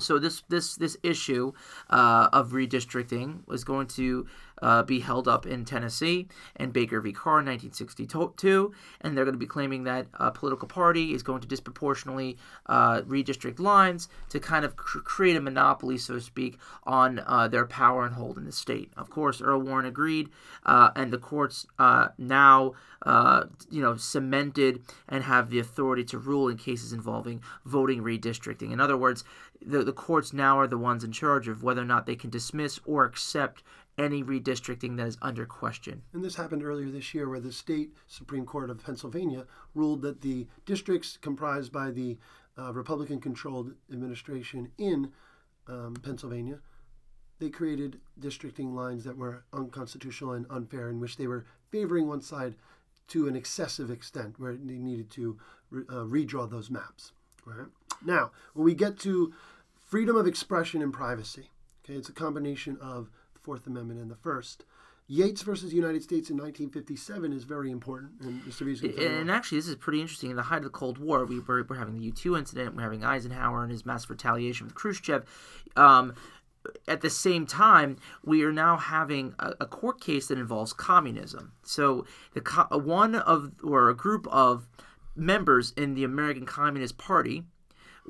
So 0.00 0.18
this 0.18 0.42
this 0.48 0.76
this 0.76 0.96
issue 1.02 1.52
uh, 1.90 2.28
of 2.32 2.52
redistricting 2.52 3.46
was 3.46 3.64
going 3.64 3.86
to 3.88 4.26
uh, 4.62 4.82
be 4.82 5.00
held 5.00 5.28
up 5.28 5.46
in 5.46 5.64
Tennessee 5.64 6.28
and 6.56 6.72
Baker 6.72 7.00
v. 7.00 7.12
Carr 7.12 7.40
in 7.40 7.46
1962, 7.46 8.72
and 9.00 9.16
they're 9.16 9.24
going 9.24 9.34
to 9.34 9.38
be 9.38 9.46
claiming 9.46 9.84
that 9.84 10.06
a 10.14 10.30
political 10.30 10.68
party 10.68 11.14
is 11.14 11.22
going 11.22 11.40
to 11.40 11.48
disproportionately 11.48 12.36
uh, 12.66 13.02
redistrict 13.02 13.58
lines 13.58 14.08
to 14.28 14.40
kind 14.40 14.64
of 14.64 14.76
cr- 14.76 14.98
create 14.98 15.36
a 15.36 15.40
monopoly, 15.40 15.98
so 15.98 16.14
to 16.14 16.20
speak, 16.20 16.58
on 16.84 17.20
uh, 17.26 17.48
their 17.48 17.66
power 17.66 18.04
and 18.04 18.14
hold 18.14 18.36
in 18.36 18.44
the 18.44 18.52
state. 18.52 18.90
Of 18.96 19.10
course, 19.10 19.40
Earl 19.40 19.60
Warren 19.60 19.86
agreed, 19.86 20.30
uh, 20.64 20.90
and 20.96 21.12
the 21.12 21.18
courts 21.18 21.66
uh, 21.78 22.08
now, 22.18 22.74
uh, 23.02 23.44
you 23.70 23.80
know, 23.82 23.96
cemented 23.96 24.82
and 25.08 25.24
have 25.24 25.50
the 25.50 25.58
authority 25.58 26.04
to 26.04 26.18
rule 26.18 26.48
in 26.48 26.56
cases 26.56 26.92
involving 26.92 27.42
voting 27.64 28.02
redistricting. 28.02 28.72
In 28.72 28.80
other 28.80 28.96
words, 28.96 29.24
the, 29.64 29.84
the 29.84 29.92
courts 29.92 30.32
now 30.32 30.58
are 30.58 30.66
the 30.66 30.78
ones 30.78 31.04
in 31.04 31.12
charge 31.12 31.48
of 31.48 31.62
whether 31.62 31.82
or 31.82 31.86
not 31.86 32.06
they 32.06 32.16
can 32.16 32.30
dismiss 32.30 32.80
or 32.84 33.04
accept 33.04 33.62
any 33.98 34.22
redistricting 34.22 34.96
that 34.96 35.06
is 35.06 35.18
under 35.20 35.44
question. 35.46 36.02
And 36.12 36.24
this 36.24 36.36
happened 36.36 36.64
earlier 36.64 36.90
this 36.90 37.12
year 37.12 37.28
where 37.28 37.40
the 37.40 37.52
state 37.52 37.90
Supreme 38.06 38.46
Court 38.46 38.70
of 38.70 38.84
Pennsylvania 38.84 39.46
ruled 39.74 40.02
that 40.02 40.22
the 40.22 40.46
districts 40.64 41.18
comprised 41.20 41.72
by 41.72 41.90
the 41.90 42.18
uh, 42.58 42.72
Republican 42.72 43.20
controlled 43.20 43.74
administration 43.90 44.72
in 44.78 45.12
um, 45.66 45.94
Pennsylvania 46.02 46.60
they 47.40 47.48
created 47.48 47.98
districting 48.18 48.74
lines 48.74 49.02
that 49.04 49.16
were 49.16 49.44
unconstitutional 49.52 50.32
and 50.32 50.46
unfair, 50.50 50.88
in 50.88 51.00
which 51.00 51.16
they 51.16 51.26
were 51.26 51.46
favoring 51.70 52.06
one 52.06 52.20
side 52.20 52.54
to 53.08 53.26
an 53.26 53.34
excessive 53.34 53.90
extent, 53.90 54.38
where 54.38 54.54
they 54.54 54.78
needed 54.78 55.10
to 55.10 55.38
re- 55.70 55.84
uh, 55.88 56.04
redraw 56.04 56.48
those 56.48 56.70
maps. 56.70 57.12
Right 57.44 57.66
now, 58.04 58.30
when 58.52 58.66
we 58.66 58.74
get 58.74 58.98
to 59.00 59.32
freedom 59.82 60.14
of 60.14 60.26
expression 60.26 60.82
and 60.82 60.92
privacy, 60.92 61.50
okay, 61.82 61.94
it's 61.94 62.10
a 62.10 62.12
combination 62.12 62.76
of 62.80 63.10
Fourth 63.42 63.66
Amendment 63.66 64.00
and 64.00 64.10
the 64.10 64.16
First. 64.16 64.64
Yates 65.06 65.42
versus 65.42 65.74
United 65.74 66.04
States 66.04 66.30
in 66.30 66.36
1957 66.36 67.32
is 67.32 67.42
very 67.42 67.72
important, 67.72 68.12
and 68.20 68.40
Mr. 68.42 68.64
V's 68.64 68.80
And 68.80 69.28
actually, 69.28 69.58
this 69.58 69.66
is 69.66 69.74
pretty 69.74 70.00
interesting. 70.00 70.30
In 70.30 70.36
the 70.36 70.42
height 70.42 70.58
of 70.58 70.64
the 70.64 70.70
Cold 70.70 70.98
War, 70.98 71.24
we 71.24 71.40
were, 71.40 71.64
we're 71.68 71.74
having 71.74 71.96
the 71.96 72.02
U-2 72.02 72.38
incident, 72.38 72.76
we're 72.76 72.82
having 72.82 73.02
Eisenhower 73.02 73.64
and 73.64 73.72
his 73.72 73.84
massive 73.84 74.10
retaliation 74.10 74.66
with 74.66 74.76
Khrushchev. 74.76 75.24
Um, 75.74 76.14
at 76.86 77.00
the 77.00 77.10
same 77.10 77.44
time, 77.44 77.96
we 78.24 78.44
are 78.44 78.52
now 78.52 78.76
having 78.76 79.34
a, 79.40 79.54
a, 79.62 79.66
court 79.66 80.00
case 80.00 80.28
that 80.28 80.38
involves 80.38 80.72
communism. 80.72 81.54
So, 81.64 82.06
the 82.34 82.40
one 82.70 83.16
of 83.16 83.52
or 83.64 83.88
a 83.88 83.96
group 83.96 84.28
of 84.28 84.68
members 85.16 85.72
in 85.76 85.94
the 85.94 86.04
American 86.04 86.46
Communist 86.46 86.98
Party 86.98 87.44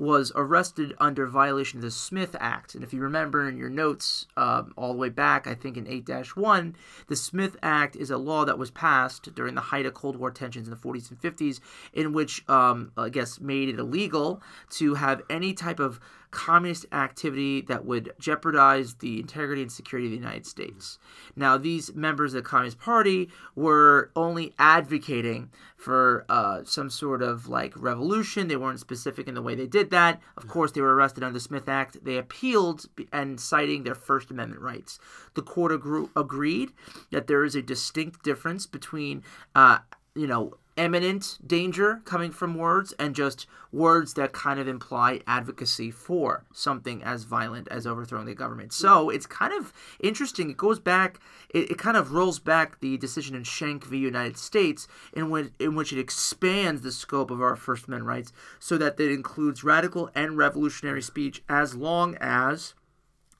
was 0.01 0.31
arrested 0.33 0.95
under 0.97 1.27
violation 1.27 1.77
of 1.77 1.83
the 1.83 1.91
Smith 1.91 2.35
Act. 2.39 2.73
And 2.73 2.83
if 2.83 2.91
you 2.91 3.01
remember 3.01 3.47
in 3.47 3.55
your 3.55 3.69
notes 3.69 4.25
um, 4.35 4.73
all 4.75 4.93
the 4.93 4.97
way 4.97 5.09
back, 5.09 5.45
I 5.45 5.53
think 5.53 5.77
in 5.77 5.85
8 5.85 6.35
1, 6.35 6.75
the 7.05 7.15
Smith 7.15 7.55
Act 7.61 7.95
is 7.95 8.09
a 8.09 8.17
law 8.17 8.43
that 8.45 8.57
was 8.57 8.71
passed 8.71 9.35
during 9.35 9.53
the 9.53 9.61
height 9.61 9.85
of 9.85 9.93
Cold 9.93 10.15
War 10.15 10.31
tensions 10.31 10.67
in 10.67 10.71
the 10.71 10.79
40s 10.79 11.11
and 11.11 11.21
50s, 11.21 11.59
in 11.93 12.13
which, 12.13 12.43
um, 12.49 12.91
I 12.97 13.09
guess, 13.09 13.39
made 13.39 13.69
it 13.69 13.77
illegal 13.77 14.41
to 14.71 14.95
have 14.95 15.21
any 15.29 15.53
type 15.53 15.79
of 15.79 15.99
communist 16.31 16.85
activity 16.93 17.61
that 17.61 17.85
would 17.85 18.13
jeopardize 18.17 18.95
the 18.95 19.19
integrity 19.19 19.61
and 19.61 19.71
security 19.71 20.07
of 20.07 20.11
the 20.11 20.17
United 20.17 20.45
States. 20.45 20.97
Now, 21.35 21.57
these 21.57 21.93
members 21.93 22.33
of 22.33 22.43
the 22.43 22.49
Communist 22.49 22.79
Party 22.79 23.29
were 23.53 24.11
only 24.15 24.53
advocating 24.57 25.51
for 25.75 26.25
uh, 26.29 26.61
some 26.63 26.89
sort 26.89 27.21
of 27.21 27.47
like 27.47 27.73
revolution. 27.75 28.47
They 28.47 28.55
weren't 28.55 28.79
specific 28.79 29.27
in 29.27 29.35
the 29.35 29.41
way 29.41 29.55
they 29.55 29.67
did 29.67 29.89
that. 29.91 30.21
Of 30.37 30.47
course, 30.47 30.71
they 30.71 30.81
were 30.81 30.95
arrested 30.95 31.23
under 31.23 31.33
the 31.33 31.39
Smith 31.39 31.67
Act. 31.67 32.03
They 32.03 32.17
appealed 32.17 32.85
and 33.11 33.39
citing 33.39 33.83
their 33.83 33.95
First 33.95 34.31
Amendment 34.31 34.61
rights. 34.61 34.99
The 35.33 35.41
court 35.41 35.71
agreed 35.73 36.71
that 37.11 37.27
there 37.27 37.43
is 37.43 37.55
a 37.55 37.61
distinct 37.61 38.23
difference 38.23 38.65
between, 38.65 39.23
uh, 39.53 39.79
you 40.15 40.27
know, 40.27 40.53
imminent 40.81 41.37
danger 41.45 42.01
coming 42.05 42.31
from 42.31 42.55
words 42.55 42.93
and 42.93 43.15
just 43.15 43.45
words 43.71 44.15
that 44.15 44.33
kind 44.33 44.59
of 44.59 44.67
imply 44.67 45.21
advocacy 45.27 45.91
for 45.91 46.43
something 46.53 47.03
as 47.03 47.23
violent 47.23 47.67
as 47.69 47.87
overthrowing 47.87 48.25
the 48.25 48.35
government. 48.35 48.73
So 48.73 49.09
it's 49.09 49.25
kind 49.25 49.53
of 49.53 49.71
interesting. 49.99 50.49
It 50.49 50.57
goes 50.57 50.79
back, 50.79 51.19
it, 51.49 51.71
it 51.71 51.77
kind 51.77 51.95
of 51.95 52.11
rolls 52.11 52.39
back 52.39 52.79
the 52.79 52.97
decision 52.97 53.35
in 53.35 53.43
Schenck 53.43 53.85
v. 53.85 53.97
United 53.97 54.37
States 54.37 54.87
in 55.13 55.29
which, 55.29 55.51
in 55.59 55.75
which 55.75 55.93
it 55.93 55.99
expands 55.99 56.81
the 56.81 56.91
scope 56.91 57.31
of 57.31 57.41
our 57.41 57.55
First 57.55 57.87
Amendment 57.87 58.07
rights 58.07 58.33
so 58.59 58.77
that 58.77 58.99
it 58.99 59.11
includes 59.11 59.63
radical 59.63 60.09
and 60.15 60.37
revolutionary 60.37 61.01
speech 61.01 61.43
as 61.47 61.75
long 61.75 62.17
as 62.19 62.73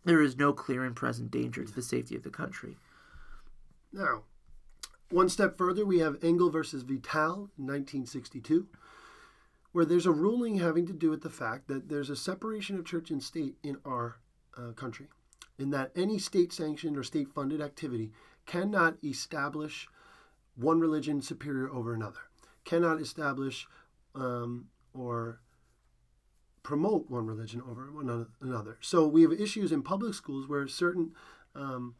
there 0.05 0.21
is 0.21 0.37
no 0.37 0.53
clear 0.53 0.83
and 0.83 0.95
present 0.95 1.31
danger 1.31 1.63
to 1.63 1.73
the 1.73 1.81
safety 1.81 2.15
of 2.15 2.23
the 2.23 2.29
country. 2.29 2.77
Now, 3.93 4.23
one 5.11 5.29
step 5.29 5.57
further, 5.57 5.85
we 5.85 5.99
have 5.99 6.23
Engel 6.23 6.49
versus 6.49 6.83
Vitale 6.83 7.49
in 7.57 7.67
1962, 7.67 8.67
where 9.71 9.85
there's 9.85 10.05
a 10.05 10.11
ruling 10.11 10.57
having 10.57 10.85
to 10.87 10.93
do 10.93 11.09
with 11.09 11.21
the 11.21 11.29
fact 11.29 11.67
that 11.67 11.89
there's 11.89 12.09
a 12.09 12.15
separation 12.15 12.77
of 12.77 12.85
church 12.85 13.09
and 13.09 13.21
state 13.21 13.55
in 13.63 13.77
our 13.85 14.17
uh, 14.57 14.71
country, 14.73 15.07
in 15.57 15.69
that 15.71 15.91
any 15.95 16.17
state 16.17 16.51
sanctioned 16.51 16.97
or 16.97 17.03
state 17.03 17.29
funded 17.29 17.61
activity 17.61 18.11
cannot 18.45 18.97
establish 19.03 19.87
one 20.55 20.79
religion 20.79 21.21
superior 21.21 21.69
over 21.69 21.93
another, 21.93 22.19
cannot 22.65 22.99
establish 22.99 23.67
um, 24.15 24.67
or 24.93 25.39
promote 26.63 27.09
one 27.09 27.25
religion 27.25 27.61
over 27.69 27.89
one 27.91 28.27
another. 28.41 28.77
So 28.81 29.07
we 29.07 29.23
have 29.23 29.31
issues 29.31 29.71
in 29.71 29.81
public 29.81 30.13
schools 30.13 30.47
where 30.47 30.67
certain 30.67 31.13
um, 31.55 31.95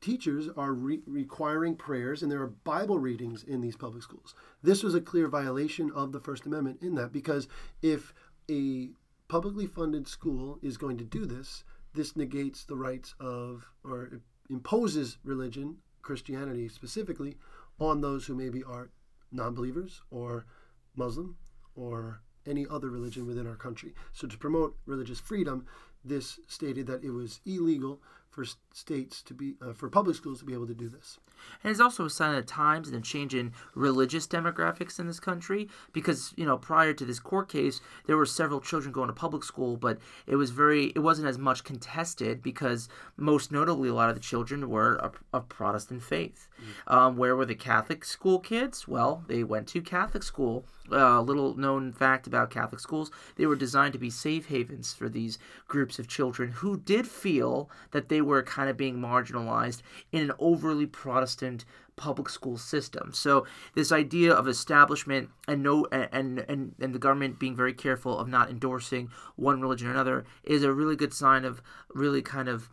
teachers 0.00 0.48
are 0.56 0.72
re- 0.72 1.02
requiring 1.06 1.76
prayers 1.76 2.22
and 2.22 2.30
there 2.30 2.42
are 2.42 2.48
Bible 2.48 2.98
readings 2.98 3.42
in 3.42 3.60
these 3.60 3.76
public 3.76 4.02
schools. 4.02 4.34
This 4.62 4.82
was 4.82 4.94
a 4.94 5.00
clear 5.00 5.28
violation 5.28 5.90
of 5.94 6.12
the 6.12 6.20
First 6.20 6.46
Amendment 6.46 6.78
in 6.82 6.94
that 6.96 7.12
because 7.12 7.48
if 7.82 8.14
a 8.50 8.90
publicly 9.28 9.66
funded 9.66 10.06
school 10.06 10.58
is 10.62 10.76
going 10.76 10.98
to 10.98 11.04
do 11.04 11.26
this, 11.26 11.64
this 11.94 12.16
negates 12.16 12.64
the 12.64 12.76
rights 12.76 13.14
of 13.20 13.70
or 13.82 14.20
imposes 14.50 15.18
religion, 15.24 15.78
Christianity 16.02 16.68
specifically, 16.68 17.36
on 17.80 18.00
those 18.00 18.26
who 18.26 18.34
maybe 18.34 18.62
are 18.62 18.90
non 19.32 19.54
believers 19.54 20.02
or 20.10 20.46
Muslim 20.94 21.36
or 21.74 22.20
any 22.46 22.66
other 22.70 22.90
religion 22.90 23.26
within 23.26 23.46
our 23.46 23.56
country. 23.56 23.92
So, 24.12 24.26
to 24.26 24.38
promote 24.38 24.76
religious 24.86 25.20
freedom, 25.20 25.66
this 26.04 26.38
stated 26.46 26.86
that 26.86 27.02
it 27.02 27.10
was 27.10 27.40
illegal 27.44 28.00
for 28.30 28.44
states 28.76 29.22
to 29.22 29.32
be 29.32 29.54
uh, 29.62 29.72
for 29.72 29.88
public 29.88 30.14
schools 30.14 30.40
to 30.40 30.44
be 30.44 30.52
able 30.52 30.66
to 30.66 30.74
do 30.74 30.88
this. 30.88 31.18
And 31.62 31.70
it's 31.70 31.80
also 31.80 32.04
a 32.04 32.10
sign 32.10 32.30
of 32.30 32.36
the 32.36 32.42
times 32.42 32.88
and 32.88 32.96
a 32.96 33.00
change 33.00 33.34
in 33.34 33.52
religious 33.74 34.26
demographics 34.26 34.98
in 34.98 35.06
this 35.06 35.20
country 35.20 35.68
because, 35.92 36.34
you 36.36 36.44
know, 36.44 36.58
prior 36.58 36.92
to 36.92 37.04
this 37.04 37.18
court 37.18 37.48
case, 37.48 37.80
there 38.06 38.16
were 38.16 38.26
several 38.26 38.60
children 38.60 38.92
going 38.92 39.08
to 39.08 39.14
public 39.14 39.44
school, 39.44 39.76
but 39.76 39.98
it 40.26 40.36
was 40.36 40.50
very, 40.50 40.92
it 40.94 40.98
wasn't 40.98 41.28
as 41.28 41.38
much 41.38 41.64
contested 41.64 42.42
because 42.42 42.88
most 43.16 43.50
notably 43.50 43.88
a 43.88 43.94
lot 43.94 44.10
of 44.10 44.14
the 44.14 44.20
children 44.20 44.68
were 44.68 44.96
of, 44.96 45.22
of 45.32 45.48
Protestant 45.48 46.02
faith. 46.02 46.48
Um, 46.86 47.16
where 47.16 47.36
were 47.36 47.44
the 47.44 47.54
Catholic 47.54 48.04
school 48.04 48.38
kids? 48.38 48.88
Well, 48.88 49.24
they 49.26 49.44
went 49.44 49.68
to 49.68 49.80
Catholic 49.80 50.22
school. 50.22 50.64
A 50.90 51.04
uh, 51.04 51.20
little 51.20 51.56
known 51.56 51.92
fact 51.92 52.28
about 52.28 52.50
Catholic 52.50 52.80
schools, 52.80 53.10
they 53.34 53.46
were 53.46 53.56
designed 53.56 53.92
to 53.94 53.98
be 53.98 54.08
safe 54.08 54.46
havens 54.46 54.94
for 54.94 55.08
these 55.08 55.36
groups 55.66 55.98
of 55.98 56.06
children 56.06 56.52
who 56.52 56.76
did 56.78 57.08
feel 57.08 57.68
that 57.90 58.08
they 58.08 58.20
were 58.20 58.42
kind 58.44 58.65
of 58.68 58.76
being 58.76 58.98
marginalized 58.98 59.82
in 60.12 60.22
an 60.22 60.32
overly 60.38 60.86
Protestant 60.86 61.64
public 61.96 62.28
school 62.28 62.58
system. 62.58 63.10
So 63.12 63.46
this 63.74 63.90
idea 63.90 64.32
of 64.32 64.46
establishment 64.46 65.30
and 65.48 65.62
no 65.62 65.86
and 65.90 66.38
and 66.40 66.74
and 66.78 66.94
the 66.94 66.98
government 66.98 67.38
being 67.38 67.56
very 67.56 67.72
careful 67.72 68.18
of 68.18 68.28
not 68.28 68.50
endorsing 68.50 69.10
one 69.36 69.60
religion 69.60 69.88
or 69.88 69.92
another 69.92 70.24
is 70.44 70.62
a 70.62 70.72
really 70.72 70.96
good 70.96 71.14
sign 71.14 71.44
of 71.44 71.62
really 71.94 72.22
kind 72.22 72.48
of 72.48 72.70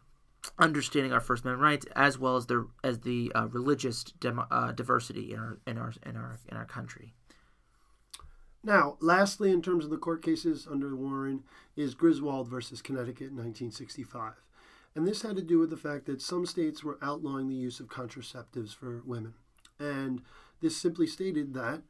understanding 0.59 1.13
our 1.13 1.21
First 1.21 1.43
Amendment 1.43 1.63
rights 1.63 1.85
as 1.95 2.19
well 2.19 2.35
as 2.35 2.47
the 2.47 2.67
as 2.83 2.99
the 2.99 3.31
uh, 3.33 3.47
religious 3.47 4.03
uh, 4.25 4.71
diversity 4.73 5.33
in 5.33 5.39
our 5.39 5.57
in 5.65 5.77
our 5.77 5.93
in 6.05 6.17
our 6.17 6.37
in 6.49 6.57
our 6.57 6.65
country. 6.65 7.13
Now, 8.65 8.97
lastly, 9.01 9.51
in 9.51 9.61
terms 9.61 9.83
of 9.83 9.91
the 9.91 9.97
court 9.97 10.21
cases 10.21 10.67
under 10.69 10.95
Warren, 10.95 11.43
is 11.75 11.95
Griswold 11.95 12.47
versus 12.47 12.81
Connecticut 12.81 13.29
in 13.29 13.35
1965. 13.35 14.33
And 14.95 15.07
this 15.07 15.23
had 15.23 15.35
to 15.37 15.41
do 15.41 15.59
with 15.59 15.69
the 15.69 15.77
fact 15.77 16.05
that 16.05 16.21
some 16.21 16.45
states 16.45 16.83
were 16.83 16.99
outlawing 17.01 17.47
the 17.47 17.55
use 17.55 17.79
of 17.79 17.87
contraceptives 17.87 18.75
for 18.75 19.01
women. 19.05 19.33
And 19.79 20.21
this 20.61 20.77
simply 20.77 21.07
stated 21.07 21.53
that 21.55 21.81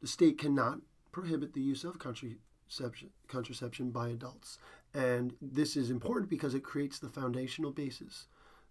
the 0.00 0.08
state 0.08 0.38
cannot 0.38 0.80
prohibit 1.12 1.54
the 1.54 1.60
use 1.60 1.84
of 1.84 1.98
contraception, 1.98 3.10
contraception 3.28 3.90
by 3.90 4.08
adults. 4.08 4.58
And 4.92 5.34
this 5.40 5.76
is 5.76 5.90
important 5.90 6.28
because 6.28 6.54
it 6.54 6.64
creates 6.64 6.98
the 6.98 7.08
foundational 7.08 7.70
basis, 7.70 8.26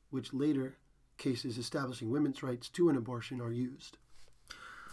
which 0.10 0.34
later 0.34 0.78
cases 1.18 1.58
establishing 1.58 2.10
women's 2.10 2.44
rights 2.44 2.70
to 2.70 2.90
an 2.90 2.98
abortion 2.98 3.40
are 3.40 3.52
used. 3.52 3.98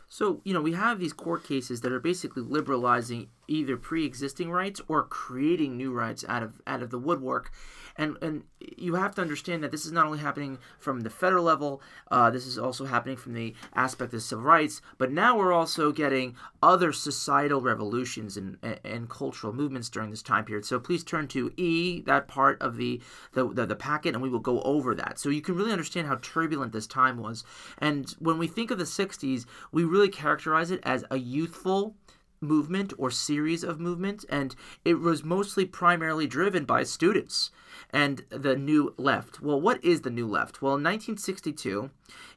So, 0.09 0.41
you 0.45 0.55
know, 0.55 0.61
we 0.61 0.73
have 0.73 1.01
these 1.01 1.13
court 1.13 1.45
cases 1.45 1.81
that 1.81 1.93
are 1.93 2.01
basically 2.01 2.43
liberalizing 2.43 3.29
either 3.49 3.77
pre-existing 3.77 4.51
rights 4.51 4.81
or 4.89 5.05
creating 5.05 5.77
new 5.77 5.93
rights 5.93 6.25
out 6.29 6.43
of 6.43 6.61
out 6.67 6.83
of 6.83 6.91
the 6.91 6.99
woodwork. 6.99 7.51
And 7.97 8.17
and 8.21 8.45
you 8.61 8.97
have 8.97 9.15
to 9.15 9.23
understand 9.23 9.63
that 9.65 9.71
this 9.71 9.87
is 9.87 9.93
not 9.93 10.07
only 10.07 10.19
happening 10.19 10.59
from 10.79 11.01
the 11.01 11.11
federal 11.11 11.45
level, 11.45 11.81
uh, 12.11 12.31
this 12.31 12.47
is 12.47 12.59
also 12.59 12.85
happening 12.85 13.17
from 13.17 13.33
the 13.33 13.55
aspect 13.75 14.13
of 14.13 14.23
civil 14.23 14.45
rights, 14.45 14.83
but 14.99 15.11
now 15.11 15.37
we're 15.37 15.53
also 15.53 15.93
getting 15.93 16.35
other 16.63 16.93
societal 16.93 17.61
revolutions 17.61 18.37
and, 18.37 18.59
and, 18.63 18.81
and 18.85 19.09
cultural 19.09 19.53
movements 19.53 19.89
during 19.89 20.11
this 20.11 20.23
time 20.23 20.45
period. 20.45 20.65
So 20.65 20.79
please 20.79 21.05
turn 21.05 21.29
to 21.29 21.53
E, 21.57 22.01
that 22.03 22.29
part 22.29 22.61
of 22.61 22.77
the, 22.77 23.01
the, 23.33 23.49
the, 23.49 23.67
the 23.67 23.77
packet, 23.77 24.15
and 24.15 24.23
we 24.23 24.29
will 24.29 24.41
go 24.41 24.61
over 24.63 24.95
that. 24.95 25.19
So 25.19 25.29
you 25.29 25.41
can 25.41 25.55
really 25.55 25.73
understand 25.73 26.07
how 26.07 26.17
turbulent 26.17 26.73
this 26.73 26.87
time 26.87 27.19
was. 27.19 27.45
And 27.79 28.11
when 28.19 28.39
we 28.39 28.47
think 28.47 28.71
of 28.71 28.79
the 28.79 28.85
60s, 28.85 29.47
we 29.73 29.85
really 29.85 30.09
characterize 30.09 30.71
it 30.71 30.81
as 30.83 31.05
a 31.11 31.19
youthful, 31.19 31.95
movement 32.41 32.93
or 32.99 33.11
series 33.11 33.63
of 33.65 33.81
movements, 33.81 34.25
and 34.29 34.55
it 34.85 34.95
was 34.95 35.25
mostly 35.25 35.65
primarily 35.65 36.27
driven 36.27 36.65
by 36.65 36.83
students 36.83 37.51
and 37.91 38.25
the 38.31 38.57
New 38.57 38.95
Left. 38.97 39.41
Well, 39.41 39.61
what 39.61 39.85
is 39.85 40.03
the 40.03 40.11
New 40.11 40.27
Left? 40.27 40.63
Well, 40.63 40.75
in 40.75 40.85
1962, 40.85 41.91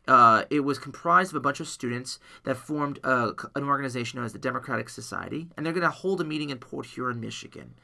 uh, 0.08 0.44
it 0.50 0.62
was 0.62 0.80
comprised 0.80 1.32
of 1.32 1.36
a 1.36 1.42
bunch 1.42 1.60
of 1.60 1.68
students 1.68 2.20
that 2.44 2.58
formed 2.58 3.00
a, 3.04 3.34
an 3.56 3.64
organization 3.64 4.18
known 4.18 4.26
as 4.26 4.34
the 4.34 4.40
Democratic 4.40 4.90
Society, 4.90 5.48
and 5.56 5.66
they're 5.66 5.74
going 5.74 5.82
to 5.84 5.90
hold 5.90 6.22
a 6.22 6.24
meeting 6.24 6.50
in 6.50 6.58
Port 6.58 6.88
Huron, 6.88 7.20
Michigan. 7.20 7.76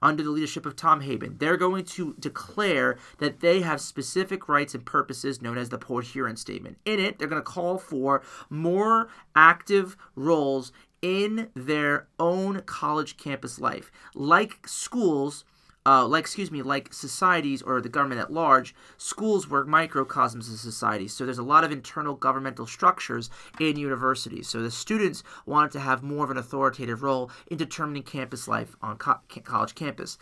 Under 0.00 0.22
the 0.22 0.30
leadership 0.30 0.64
of 0.64 0.76
Tom 0.76 1.00
Hayden, 1.00 1.36
they're 1.38 1.56
going 1.56 1.84
to 1.84 2.14
declare 2.20 2.98
that 3.18 3.40
they 3.40 3.62
have 3.62 3.80
specific 3.80 4.48
rights 4.48 4.74
and 4.74 4.86
purposes 4.86 5.42
known 5.42 5.58
as 5.58 5.70
the 5.70 5.78
Port 5.78 6.06
Huron 6.06 6.36
Statement. 6.36 6.78
In 6.84 7.00
it, 7.00 7.18
they're 7.18 7.26
going 7.26 7.42
to 7.42 7.44
call 7.44 7.78
for 7.78 8.22
more 8.48 9.08
active 9.34 9.96
roles 10.14 10.72
in 11.02 11.48
their 11.54 12.08
own 12.18 12.60
college 12.62 13.16
campus 13.16 13.58
life. 13.58 13.90
Like 14.14 14.66
schools, 14.66 15.44
uh, 15.86 16.06
like 16.06 16.22
excuse 16.22 16.50
me, 16.50 16.62
like 16.62 16.92
societies 16.92 17.62
or 17.62 17.80
the 17.80 17.88
government 17.88 18.20
at 18.20 18.32
large, 18.32 18.74
schools 18.96 19.48
were 19.48 19.64
microcosms 19.64 20.52
of 20.52 20.58
society. 20.58 21.08
So 21.08 21.24
there's 21.24 21.38
a 21.38 21.42
lot 21.42 21.64
of 21.64 21.72
internal 21.72 22.14
governmental 22.14 22.66
structures 22.66 23.30
in 23.60 23.76
universities. 23.76 24.48
So 24.48 24.60
the 24.62 24.70
students 24.70 25.22
wanted 25.46 25.70
to 25.72 25.80
have 25.80 26.02
more 26.02 26.24
of 26.24 26.30
an 26.30 26.36
authoritative 26.36 27.02
role 27.02 27.30
in 27.46 27.56
determining 27.56 28.02
campus 28.02 28.48
life 28.48 28.76
on 28.82 28.98
co- 28.98 29.20
college 29.44 29.74
campus. 29.74 30.18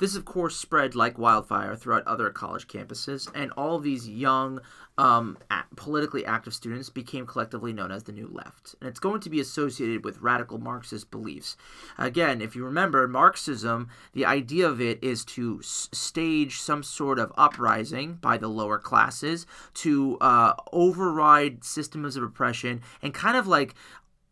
This, 0.00 0.16
of 0.16 0.24
course, 0.24 0.56
spread 0.56 0.94
like 0.94 1.18
wildfire 1.18 1.76
throughout 1.76 2.06
other 2.06 2.30
college 2.30 2.66
campuses, 2.66 3.30
and 3.34 3.52
all 3.52 3.78
these 3.78 4.08
young, 4.08 4.60
um, 4.96 5.36
politically 5.76 6.24
active 6.24 6.54
students 6.54 6.88
became 6.88 7.26
collectively 7.26 7.74
known 7.74 7.90
as 7.92 8.04
the 8.04 8.12
New 8.12 8.28
Left. 8.32 8.74
And 8.80 8.88
it's 8.88 8.98
going 8.98 9.20
to 9.20 9.30
be 9.30 9.40
associated 9.40 10.02
with 10.02 10.22
radical 10.22 10.56
Marxist 10.58 11.10
beliefs. 11.10 11.54
Again, 11.98 12.40
if 12.40 12.56
you 12.56 12.64
remember, 12.64 13.06
Marxism, 13.06 13.88
the 14.14 14.24
idea 14.24 14.66
of 14.66 14.80
it 14.80 15.04
is 15.04 15.22
to 15.26 15.58
s- 15.62 15.90
stage 15.92 16.60
some 16.60 16.82
sort 16.82 17.18
of 17.18 17.30
uprising 17.36 18.14
by 18.14 18.38
the 18.38 18.48
lower 18.48 18.78
classes 18.78 19.46
to 19.74 20.16
uh, 20.22 20.54
override 20.72 21.62
systems 21.62 22.16
of 22.16 22.22
oppression 22.22 22.80
and 23.02 23.12
kind 23.12 23.36
of 23.36 23.46
like 23.46 23.74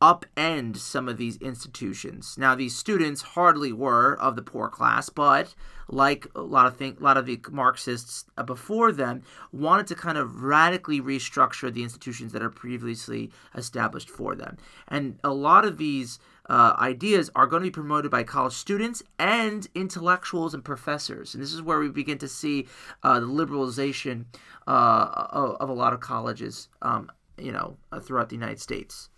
upend 0.00 0.76
some 0.76 1.08
of 1.08 1.16
these 1.16 1.36
institutions. 1.38 2.36
Now, 2.38 2.54
these 2.54 2.76
students 2.76 3.22
hardly 3.22 3.72
were 3.72 4.14
of 4.14 4.36
the 4.36 4.42
poor 4.42 4.68
class, 4.68 5.08
but 5.08 5.54
like 5.88 6.26
a 6.34 6.40
lot 6.40 6.66
of 6.66 6.76
think, 6.76 7.00
a 7.00 7.02
lot 7.02 7.16
of 7.16 7.26
the 7.26 7.40
Marxists 7.50 8.24
before 8.46 8.92
them, 8.92 9.22
wanted 9.52 9.86
to 9.88 9.94
kind 9.94 10.18
of 10.18 10.42
radically 10.42 11.00
restructure 11.00 11.72
the 11.72 11.82
institutions 11.82 12.32
that 12.32 12.42
are 12.42 12.50
previously 12.50 13.30
established 13.54 14.10
for 14.10 14.34
them. 14.34 14.56
And 14.86 15.18
a 15.24 15.32
lot 15.32 15.64
of 15.64 15.78
these 15.78 16.18
uh, 16.48 16.74
ideas 16.78 17.30
are 17.34 17.46
going 17.46 17.62
to 17.62 17.66
be 17.66 17.70
promoted 17.70 18.10
by 18.10 18.22
college 18.22 18.54
students 18.54 19.02
and 19.18 19.66
intellectuals 19.74 20.54
and 20.54 20.64
professors. 20.64 21.34
And 21.34 21.42
this 21.42 21.52
is 21.52 21.62
where 21.62 21.78
we 21.78 21.88
begin 21.88 22.18
to 22.18 22.28
see 22.28 22.66
uh, 23.02 23.20
the 23.20 23.26
liberalization 23.26 24.26
uh, 24.66 25.26
of, 25.30 25.56
of, 25.56 25.68
a 25.68 25.72
lot 25.72 25.92
of 25.92 26.00
colleges, 26.00 26.68
um, 26.82 27.10
you 27.38 27.52
know, 27.52 27.76
throughout 28.02 28.28
the 28.28 28.36
United 28.36 28.60
States. 28.60 29.08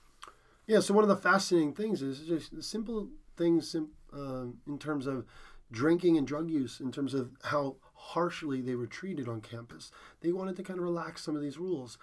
Yeah, 0.71 0.79
so 0.79 0.95
one 0.95 1.03
of 1.03 1.09
the 1.09 1.17
fascinating 1.17 1.73
things 1.73 2.01
is 2.01 2.21
just 2.21 2.63
simple 2.63 3.09
things 3.37 3.75
uh, 3.75 4.45
in 4.69 4.79
terms 4.79 5.09
of 5.09 5.27
drinking 5.73 6.17
and 6.17 6.25
drug 6.25 6.49
use, 6.49 6.79
in 6.79 6.93
terms 6.93 7.13
of 7.13 7.33
how 7.43 7.75
harshly 7.93 8.61
they 8.61 8.77
were 8.77 8.87
treated 8.87 9.27
on 9.27 9.41
campus. 9.41 9.91
They 10.21 10.31
wanted 10.31 10.55
to 10.55 10.63
kind 10.63 10.79
of 10.79 10.85
relax 10.85 11.25
some 11.25 11.35
of 11.35 11.43
these 11.43 11.59
rules. 11.59 11.99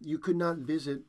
You 0.00 0.18
could 0.18 0.34
not 0.34 0.56
visit 0.56 1.02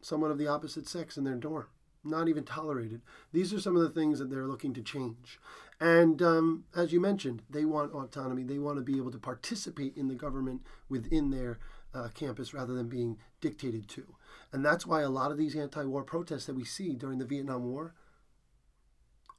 someone 0.00 0.30
of 0.30 0.38
the 0.38 0.46
opposite 0.46 0.86
sex 0.86 1.16
in 1.16 1.24
their 1.24 1.34
dorm, 1.34 1.66
not 2.04 2.28
even 2.28 2.44
tolerated. 2.44 3.02
These 3.32 3.52
are 3.52 3.58
some 3.60 3.74
of 3.74 3.82
the 3.82 3.90
things 3.90 4.20
that 4.20 4.30
they're 4.30 4.46
looking 4.46 4.74
to 4.74 4.82
change. 4.82 5.40
And 5.80 6.22
um, 6.22 6.66
as 6.76 6.92
you 6.92 7.00
mentioned, 7.00 7.42
they 7.50 7.64
want 7.64 7.92
autonomy. 7.92 8.44
They 8.44 8.60
want 8.60 8.76
to 8.76 8.84
be 8.84 8.96
able 8.96 9.10
to 9.10 9.18
participate 9.18 9.96
in 9.96 10.06
the 10.06 10.14
government 10.14 10.60
within 10.88 11.30
their 11.30 11.58
uh, 11.92 12.10
campus 12.14 12.54
rather 12.54 12.74
than 12.74 12.88
being 12.88 13.18
dictated 13.40 13.88
to. 13.88 14.04
And 14.52 14.64
that's 14.64 14.86
why 14.86 15.02
a 15.02 15.08
lot 15.08 15.30
of 15.30 15.38
these 15.38 15.56
anti 15.56 15.84
war 15.84 16.02
protests 16.02 16.46
that 16.46 16.54
we 16.54 16.64
see 16.64 16.94
during 16.94 17.18
the 17.18 17.24
Vietnam 17.24 17.64
War 17.64 17.94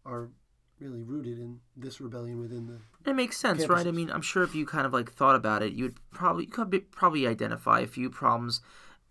are 0.05 0.29
really 0.79 1.01
rooted 1.01 1.39
in 1.39 1.59
this 1.75 2.01
rebellion 2.01 2.39
within 2.39 2.67
the. 2.67 3.09
It 3.09 3.15
makes 3.15 3.37
sense, 3.37 3.63
campuses. 3.63 3.69
right? 3.69 3.87
I 3.87 3.91
mean, 3.91 4.11
I'm 4.11 4.21
sure 4.21 4.43
if 4.43 4.55
you 4.55 4.65
kind 4.65 4.85
of 4.85 4.93
like 4.93 5.11
thought 5.11 5.35
about 5.35 5.63
it, 5.63 5.73
you'd 5.73 5.97
probably 6.11 6.45
you 6.45 6.51
could 6.51 6.91
probably 6.91 7.27
identify 7.27 7.79
a 7.79 7.87
few 7.87 8.09
problems 8.09 8.61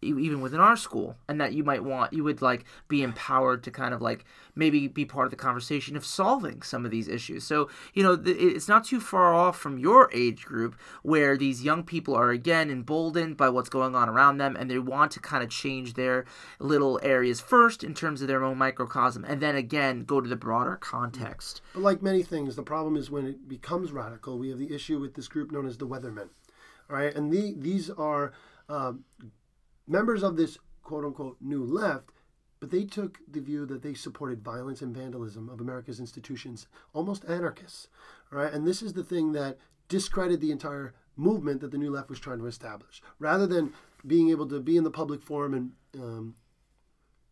even 0.05 0.41
within 0.41 0.61
our 0.61 0.77
school 0.77 1.17
and 1.29 1.41
that 1.41 1.53
you 1.53 1.65
might 1.65 1.83
want 1.83 2.13
you 2.13 2.25
would 2.25 2.43
like 2.43 2.65
be 2.89 3.03
empowered 3.03 3.63
to 3.63 3.71
kind 3.71 3.95
of 3.95 4.03
like 4.03 4.25
maybe 4.55 4.87
be 4.87 5.05
part 5.05 5.27
of 5.27 5.31
the 5.31 5.37
conversation 5.37 5.97
of 5.97 6.05
solving 6.05 6.63
some 6.63 6.85
of 6.85 6.91
these 6.91 7.09
issues. 7.09 7.45
So 7.45 7.69
you 7.95 8.03
know 8.03 8.21
it's 8.25 8.69
not 8.69 8.85
too 8.85 9.01
far 9.01 9.35
off 9.35 9.59
from 9.59 9.79
your 9.79 10.11
age 10.13 10.45
group 10.45 10.77
where 11.03 11.37
these 11.37 11.65
young 11.65 11.83
people 11.83 12.15
are 12.15 12.31
again 12.31 12.71
emboldened 12.71 13.37
by 13.37 13.49
what's 13.49 13.69
going 13.69 13.95
on 13.95 14.09
around 14.09 14.39
them 14.39 14.57
and 14.57 14.71
they 14.71 14.79
want 14.79 15.13
to 15.13 15.21
kind 15.21 15.43
of 15.43 15.51
change 15.51 15.95
their 15.95 16.25
little 16.59 17.01
areas 17.03 17.41
first 17.41 17.83
in 17.83 17.95
terms 17.95 18.23
of 18.23 18.29
their 18.29 18.45
own 18.45 18.59
microcosm 18.59 19.25
and 19.25 19.41
then 19.41 19.57
again 19.57 20.05
go 20.05 20.21
to 20.21 20.29
the 20.29 20.37
broader 20.37 20.77
context. 20.77 21.61
But 21.73 21.83
like 21.83 22.03
many 22.03 22.23
things 22.23 22.57
the 22.57 22.63
problem 22.63 22.97
is 22.97 23.11
when 23.11 23.27
it 23.27 23.49
becomes 23.49 23.93
radical 23.93 24.39
we 24.39 24.51
have 24.51 24.59
the 24.59 24.75
issue 24.75 24.99
with 24.99 25.15
this 25.15 25.29
group 25.29 25.51
known 25.51 25.67
as 25.67 25.79
the 25.79 25.87
weathermen 25.87 26.29
all 26.91 26.97
right? 26.97 27.15
And 27.15 27.33
the, 27.33 27.55
these 27.57 27.91
are 27.91 28.33
um, 28.69 29.05
members 29.87 30.23
of 30.23 30.37
this 30.37 30.59
quote 30.83 31.05
unquote 31.05 31.37
new 31.41 31.65
left, 31.65 32.11
but 32.61 32.71
they 32.71 32.85
took 32.85 33.19
the 33.31 33.41
view 33.41 33.67
that 33.67 33.83
they 33.83 33.95
supported 33.95 34.43
violence 34.43 34.81
and 34.81 34.97
vandalism 34.97 35.49
of 35.49 35.61
America's 35.61 36.01
institutions, 36.01 36.67
almost 36.93 37.25
anarchists. 37.27 37.89
Right? 38.31 38.53
And 38.53 38.67
this 38.67 38.83
is 38.83 38.93
the 38.93 39.05
thing 39.05 39.33
that 39.33 39.59
discredited 39.89 40.41
the 40.41 40.51
entire 40.51 40.95
movement 41.17 41.61
that 41.61 41.71
the 41.71 41.79
New 41.79 41.91
Left 41.91 42.09
was 42.09 42.21
trying 42.21 42.39
to 42.39 42.47
establish. 42.47 43.03
Rather 43.19 43.47
than 43.47 43.73
being 44.07 44.31
able 44.31 44.49
to 44.49 44.61
be 44.61 44.77
in 44.77 44.85
the 44.85 44.91
public 44.91 45.23
forum 45.23 45.55
and 45.55 45.73
um, 46.03 46.35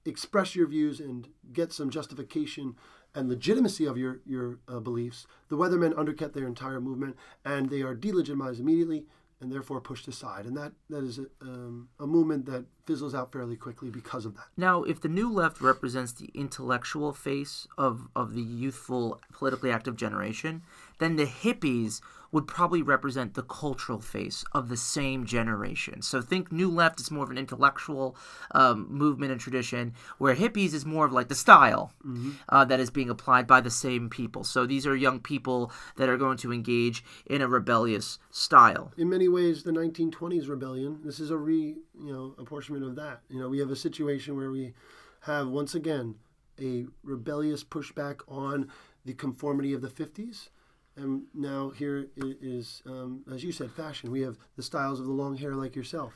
express 0.05 0.55
your 0.55 0.67
views 0.67 1.01
and 1.01 1.29
get 1.53 1.73
some 1.73 1.91
justification 1.91 2.77
and 3.15 3.29
legitimacy 3.29 3.85
of 3.85 3.99
your 3.99 4.21
your 4.25 4.59
uh, 4.69 4.81
beliefs, 4.81 5.27
the 5.49 5.57
Weathermen 5.57 5.97
undercut 5.99 6.33
their 6.33 6.47
entire 6.47 6.81
movement, 6.81 7.17
and 7.45 7.69
they 7.69 7.83
are 7.83 7.95
delegitimized 7.95 8.61
immediately 8.61 9.05
and 9.43 9.53
therefore 9.53 9.81
pushed 9.81 10.09
aside. 10.09 10.47
And 10.47 10.57
that 10.57 10.73
that 10.89 11.05
is 11.05 11.19
a, 11.19 11.27
um, 11.43 11.89
a 11.99 12.07
movement 12.07 12.47
that 12.47 12.65
fizzles 12.87 13.15
out 13.15 13.31
fairly 13.31 13.57
quickly 13.57 13.91
because 13.91 14.25
of 14.25 14.35
that. 14.37 14.47
Now, 14.57 14.83
if 14.85 15.01
the 15.01 15.09
New 15.09 15.31
Left 15.31 15.61
represents 15.61 16.13
the 16.13 16.31
intellectual 16.35 17.13
face 17.13 17.67
of, 17.77 18.09
of 18.17 18.35
the 18.35 18.41
youthful, 18.41 19.21
politically 19.33 19.71
active 19.71 19.97
generation, 19.97 20.63
then 21.03 21.17
the 21.17 21.27
hippies 21.27 22.01
would 22.33 22.47
probably 22.47 22.81
represent 22.81 23.35
the 23.35 23.43
cultural 23.43 24.01
face 24.01 24.43
of 24.53 24.71
the 24.71 24.77
same 24.77 25.27
generation. 25.27 26.01
So 26.01 26.23
think 26.23 26.51
New 26.51 26.71
Left 26.71 26.99
is 26.99 27.11
more 27.11 27.25
of 27.25 27.31
an 27.31 27.37
intellectual 27.37 28.17
um, 28.53 28.87
movement 28.91 29.31
and 29.31 29.41
tradition, 29.41 29.93
where 30.17 30.35
hippies 30.35 30.73
is 30.73 30.87
more 30.87 31.05
of 31.05 31.13
like 31.13 31.29
the 31.29 31.35
style 31.35 31.93
mm-hmm. 32.05 32.33
uh, 32.49 32.65
that 32.65 32.81
is 32.81 32.91
being 32.91 33.11
applied 33.11 33.47
by 33.47 33.61
the 33.61 33.71
same 33.71 34.09
people. 34.09 34.45
So 34.45 34.65
these 34.65 34.87
are 34.87 34.97
young 34.97 35.21
people 35.21 35.71
that 35.97 36.09
are 36.09 36.17
going 36.17 36.39
to 36.39 36.53
engage 36.53 37.05
in 37.27 37.43
a 37.43 37.49
rebellious 37.49 38.19
style. 38.31 38.93
In 38.97 39.11
many 39.11 39.29
ways, 39.29 39.63
the 39.63 39.73
1920s 39.73 40.49
rebellion. 40.49 41.01
This 41.05 41.21
is 41.21 41.31
a 41.31 41.37
re 41.37 41.77
you 42.01 42.13
know 42.13 42.35
apportionment 42.39 42.85
of 42.85 42.97
that. 42.97 43.21
You 43.29 43.41
know, 43.41 43.51
we 43.51 43.59
have 43.59 43.71
a 43.71 43.77
situation 43.77 44.37
where 44.37 44.51
we 44.51 44.73
have 45.21 45.49
once 45.49 45.75
again 45.75 46.15
a 46.59 46.87
rebellious 47.03 47.63
pushback 47.63 48.21
on 48.27 48.71
the 49.05 49.13
conformity 49.13 49.73
of 49.75 49.83
the 49.83 49.89
50s 49.89 50.49
and 50.97 51.23
now 51.35 51.71
here 51.71 52.07
is, 52.17 52.83
um, 52.87 53.23
as 53.33 53.43
you 53.43 53.53
said, 53.53 53.71
fashion. 53.71 54.11
We 54.11 54.21
have 54.23 54.37
the 54.57 54.63
styles 54.63 55.01
of 55.01 55.07
the 55.07 55.13
long 55.13 55.37
hair 55.37 55.55
like 55.55 55.75
yourself. 55.75 56.13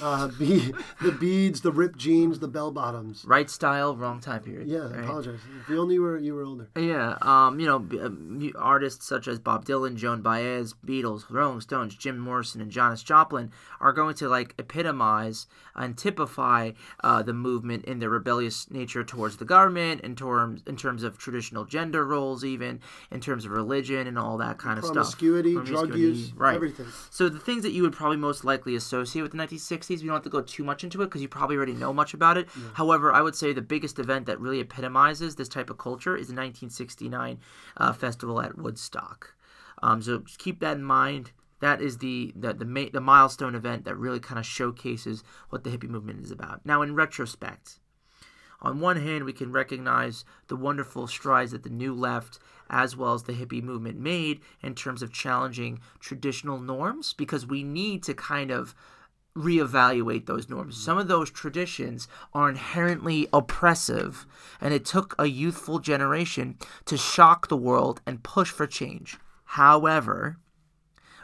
Uh, 0.00 0.28
be, 0.38 0.72
the 1.00 1.12
beads, 1.12 1.62
the 1.62 1.72
ripped 1.72 1.98
jeans, 1.98 2.38
the 2.38 2.48
bell 2.48 2.70
bottoms. 2.70 3.24
Right 3.26 3.48
style, 3.48 3.96
wrong 3.96 4.20
time 4.20 4.42
period. 4.42 4.68
Yeah, 4.68 4.80
right? 4.80 4.96
I 4.96 5.02
apologize. 5.04 5.40
If 5.62 5.68
you 5.68 5.80
only 5.80 5.98
were 5.98 6.18
you 6.18 6.34
were 6.34 6.42
older. 6.42 6.68
Yeah, 6.76 7.16
um, 7.22 7.58
you 7.58 7.66
know, 7.66 7.86
uh, 8.00 8.58
artists 8.58 9.06
such 9.06 9.28
as 9.28 9.38
Bob 9.38 9.64
Dylan, 9.64 9.96
Joan 9.96 10.22
Baez, 10.22 10.74
Beatles, 10.84 11.24
Rolling 11.30 11.60
Stones, 11.60 11.94
Jim 11.94 12.18
Morrison, 12.18 12.60
and 12.60 12.70
Janis 12.70 13.02
Joplin 13.02 13.50
are 13.80 13.92
going 13.92 14.14
to 14.16 14.28
like 14.28 14.54
epitomize 14.58 15.46
and 15.74 15.96
typify 15.96 16.72
uh, 17.02 17.22
the 17.22 17.32
movement 17.32 17.84
in 17.84 17.98
their 17.98 18.10
rebellious 18.10 18.70
nature 18.70 19.04
towards 19.04 19.36
the 19.36 19.44
government, 19.44 20.00
in 20.02 20.14
terms 20.14 20.62
in 20.66 20.76
terms 20.76 21.02
of 21.02 21.18
traditional 21.18 21.64
gender 21.64 22.04
roles, 22.04 22.44
even 22.44 22.80
in 23.10 23.20
terms 23.20 23.44
of 23.44 23.50
religion 23.50 24.06
and 24.06 24.18
all 24.18 24.36
that 24.38 24.58
kind 24.58 24.78
of 24.78 24.84
stuff. 24.84 24.94
Promiscuity, 24.94 25.54
drug 25.64 25.94
use, 25.94 26.32
right. 26.34 26.54
everything. 26.54 26.86
So 27.10 27.28
the 27.28 27.38
things 27.38 27.62
that 27.62 27.72
you 27.72 27.82
would 27.82 27.92
probably 27.92 28.16
most 28.16 28.44
likely 28.44 28.74
associate 28.74 29.22
with 29.22 29.32
the 29.32 29.38
1960s, 29.38 29.65
we 29.70 30.08
don't 30.08 30.08
have 30.08 30.22
to 30.22 30.28
go 30.30 30.40
too 30.40 30.64
much 30.64 30.84
into 30.84 31.02
it 31.02 31.06
because 31.06 31.22
you 31.22 31.28
probably 31.28 31.56
already 31.56 31.74
know 31.74 31.92
much 31.92 32.14
about 32.14 32.36
it. 32.36 32.48
Yeah. 32.56 32.68
However, 32.74 33.12
I 33.12 33.22
would 33.22 33.34
say 33.34 33.52
the 33.52 33.62
biggest 33.62 33.98
event 33.98 34.26
that 34.26 34.40
really 34.40 34.60
epitomizes 34.60 35.36
this 35.36 35.48
type 35.48 35.70
of 35.70 35.78
culture 35.78 36.16
is 36.16 36.28
the 36.28 36.34
1969 36.34 37.38
uh, 37.76 37.92
festival 37.92 38.40
at 38.40 38.58
Woodstock. 38.58 39.34
Um, 39.82 40.02
so 40.02 40.18
just 40.18 40.38
keep 40.38 40.60
that 40.60 40.76
in 40.76 40.84
mind. 40.84 41.32
That 41.60 41.80
is 41.80 41.98
the 41.98 42.32
the 42.36 42.52
the, 42.52 42.64
ma- 42.64 42.90
the 42.92 43.00
milestone 43.00 43.54
event 43.54 43.84
that 43.84 43.96
really 43.96 44.20
kind 44.20 44.38
of 44.38 44.46
showcases 44.46 45.24
what 45.48 45.64
the 45.64 45.70
hippie 45.70 45.88
movement 45.88 46.22
is 46.22 46.30
about. 46.30 46.64
Now, 46.64 46.82
in 46.82 46.94
retrospect, 46.94 47.78
on 48.60 48.80
one 48.80 48.96
hand, 48.96 49.24
we 49.24 49.32
can 49.32 49.52
recognize 49.52 50.24
the 50.48 50.56
wonderful 50.56 51.06
strides 51.06 51.52
that 51.52 51.62
the 51.62 51.70
New 51.70 51.94
Left 51.94 52.38
as 52.68 52.96
well 52.96 53.14
as 53.14 53.22
the 53.22 53.32
hippie 53.32 53.62
movement 53.62 53.98
made 53.98 54.40
in 54.62 54.74
terms 54.74 55.02
of 55.02 55.12
challenging 55.12 55.80
traditional 56.00 56.58
norms 56.58 57.12
because 57.12 57.46
we 57.46 57.62
need 57.62 58.02
to 58.02 58.14
kind 58.14 58.50
of 58.50 58.74
reevaluate 59.36 60.26
those 60.26 60.48
norms. 60.48 60.74
Mm-hmm. 60.74 60.84
Some 60.84 60.98
of 60.98 61.08
those 61.08 61.30
traditions 61.30 62.08
are 62.32 62.48
inherently 62.48 63.28
oppressive, 63.32 64.26
and 64.60 64.72
it 64.72 64.84
took 64.84 65.14
a 65.18 65.26
youthful 65.26 65.78
generation 65.78 66.56
to 66.86 66.96
shock 66.96 67.48
the 67.48 67.56
world 67.56 68.00
and 68.06 68.22
push 68.22 68.50
for 68.50 68.66
change. 68.66 69.18
However, 69.50 70.38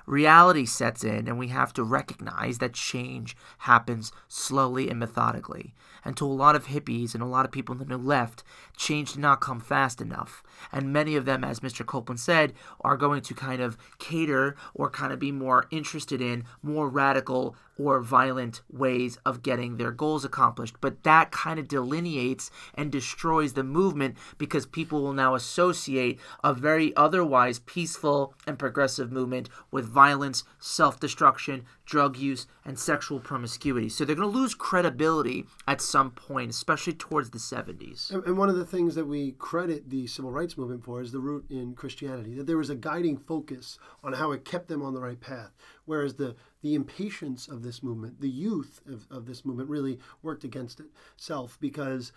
reality 0.06 0.66
sets 0.66 1.04
in 1.04 1.28
and 1.28 1.38
we 1.38 1.48
have 1.48 1.72
to 1.72 1.82
recognize 1.82 2.58
that 2.58 2.72
change 2.72 3.36
happens 3.58 4.12
slowly 4.28 4.88
and 4.88 4.98
methodically. 4.98 5.74
And 6.04 6.16
to 6.16 6.24
a 6.24 6.26
lot 6.26 6.56
of 6.56 6.66
hippies 6.66 7.14
and 7.14 7.22
a 7.22 7.26
lot 7.26 7.44
of 7.44 7.52
people 7.52 7.72
in 7.72 7.78
the 7.78 7.84
new 7.84 7.96
left, 7.96 8.42
change 8.76 9.12
did 9.12 9.20
not 9.20 9.40
come 9.40 9.60
fast 9.60 10.00
enough. 10.00 10.42
And 10.70 10.92
many 10.92 11.16
of 11.16 11.24
them, 11.24 11.44
as 11.44 11.60
Mr. 11.60 11.84
Koepplin 11.84 12.18
said, 12.18 12.52
are 12.80 12.96
going 12.96 13.22
to 13.22 13.34
kind 13.34 13.60
of 13.60 13.76
cater 13.98 14.56
or 14.74 14.90
kind 14.90 15.12
of 15.12 15.18
be 15.18 15.32
more 15.32 15.66
interested 15.70 16.20
in 16.20 16.44
more 16.62 16.88
radical 16.88 17.56
or 17.78 18.00
violent 18.00 18.62
ways 18.70 19.18
of 19.24 19.42
getting 19.42 19.76
their 19.76 19.90
goals 19.90 20.24
accomplished. 20.24 20.76
But 20.80 21.02
that 21.04 21.30
kind 21.30 21.58
of 21.58 21.68
delineates 21.68 22.50
and 22.74 22.92
destroys 22.92 23.54
the 23.54 23.64
movement 23.64 24.16
because 24.38 24.66
people 24.66 25.02
will 25.02 25.12
now 25.12 25.34
associate 25.34 26.20
a 26.44 26.52
very 26.52 26.94
otherwise 26.96 27.58
peaceful 27.60 28.34
and 28.46 28.58
progressive 28.58 29.10
movement 29.10 29.48
with 29.70 29.86
violence, 29.86 30.44
self 30.58 31.00
destruction, 31.00 31.64
drug 31.84 32.16
use, 32.16 32.46
and 32.64 32.78
sexual 32.78 33.20
promiscuity. 33.20 33.88
So 33.88 34.04
they're 34.04 34.16
going 34.16 34.30
to 34.30 34.38
lose 34.38 34.54
credibility 34.54 35.46
at 35.66 35.80
some 35.80 36.10
point, 36.10 36.50
especially 36.50 36.92
towards 36.94 37.30
the 37.30 37.38
70s. 37.38 38.10
And, 38.10 38.36
one 38.36 38.48
of 38.48 38.56
the 38.56 38.64
things 38.64 38.94
that 38.94 39.06
we 39.06 39.32
credit 39.32 39.90
the 39.90 40.06
civil 40.06 40.32
rights 40.32 40.56
movement 40.56 40.84
for 40.84 41.00
is 41.00 41.12
the 41.12 41.20
root 41.20 41.44
in 41.50 41.74
Christianity, 41.74 42.34
that 42.34 42.46
there 42.46 42.56
was 42.56 42.70
a 42.70 42.74
guiding 42.74 43.16
focus 43.16 43.78
on 44.02 44.14
how 44.14 44.32
it 44.32 44.44
kept 44.44 44.68
them 44.68 44.82
on 44.82 44.94
the 44.94 45.00
right 45.00 45.20
path. 45.20 45.50
Whereas 45.84 46.14
the, 46.14 46.36
the 46.62 46.74
impatience 46.74 47.48
of 47.48 47.62
this 47.62 47.82
movement, 47.82 48.20
the 48.20 48.30
youth 48.30 48.80
of, 48.86 49.06
of 49.10 49.26
this 49.26 49.44
movement, 49.44 49.68
really 49.68 49.98
worked 50.22 50.44
against 50.44 50.80
itself 50.80 51.58
because 51.60 52.12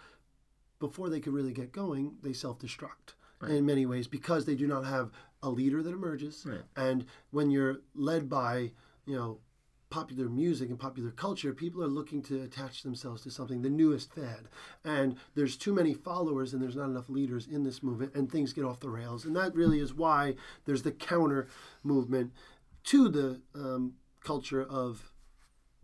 before 0.79 1.09
they 1.09 1.19
could 1.19 1.33
really 1.33 1.53
get 1.53 1.71
going, 1.71 2.15
they 2.21 2.33
self 2.33 2.59
destruct. 2.59 3.15
Right. 3.41 3.51
in 3.51 3.65
many 3.65 3.85
ways 3.85 4.07
because 4.07 4.45
they 4.45 4.55
do 4.55 4.65
not 4.65 4.85
have 4.85 5.11
a 5.43 5.49
leader 5.49 5.83
that 5.83 5.91
emerges. 5.91 6.45
Right. 6.47 6.61
And 6.77 7.05
when 7.31 7.51
you're 7.51 7.81
led 7.93 8.29
by, 8.29 8.71
you 9.05 9.15
know, 9.15 9.39
popular 9.95 10.27
music 10.27 10.67
and 10.67 10.77
popular 10.77 11.09
culture, 11.09 11.53
people 11.53 11.81
are 11.81 11.87
looking 11.87 12.21
to 12.21 12.41
attach 12.41 12.83
themselves 12.83 13.23
to 13.23 13.31
something, 13.31 13.61
the 13.61 13.69
newest 13.69 14.13
fad. 14.13 14.49
And 14.83 15.15
there's 15.35 15.55
too 15.55 15.73
many 15.73 15.93
followers 15.93 16.51
and 16.51 16.61
there's 16.61 16.75
not 16.75 16.89
enough 16.89 17.07
leaders 17.07 17.47
in 17.47 17.63
this 17.63 17.81
movement, 17.81 18.13
and 18.13 18.29
things 18.29 18.51
get 18.51 18.65
off 18.65 18.81
the 18.81 18.89
rails. 18.89 19.23
And 19.23 19.33
that 19.37 19.55
really 19.55 19.79
is 19.79 19.93
why 19.93 20.35
there's 20.65 20.83
the 20.83 20.91
counter 20.91 21.47
movement 21.81 22.33
to 22.85 23.07
the 23.07 23.39
um, 23.55 23.93
culture 24.21 24.61
of 24.61 25.13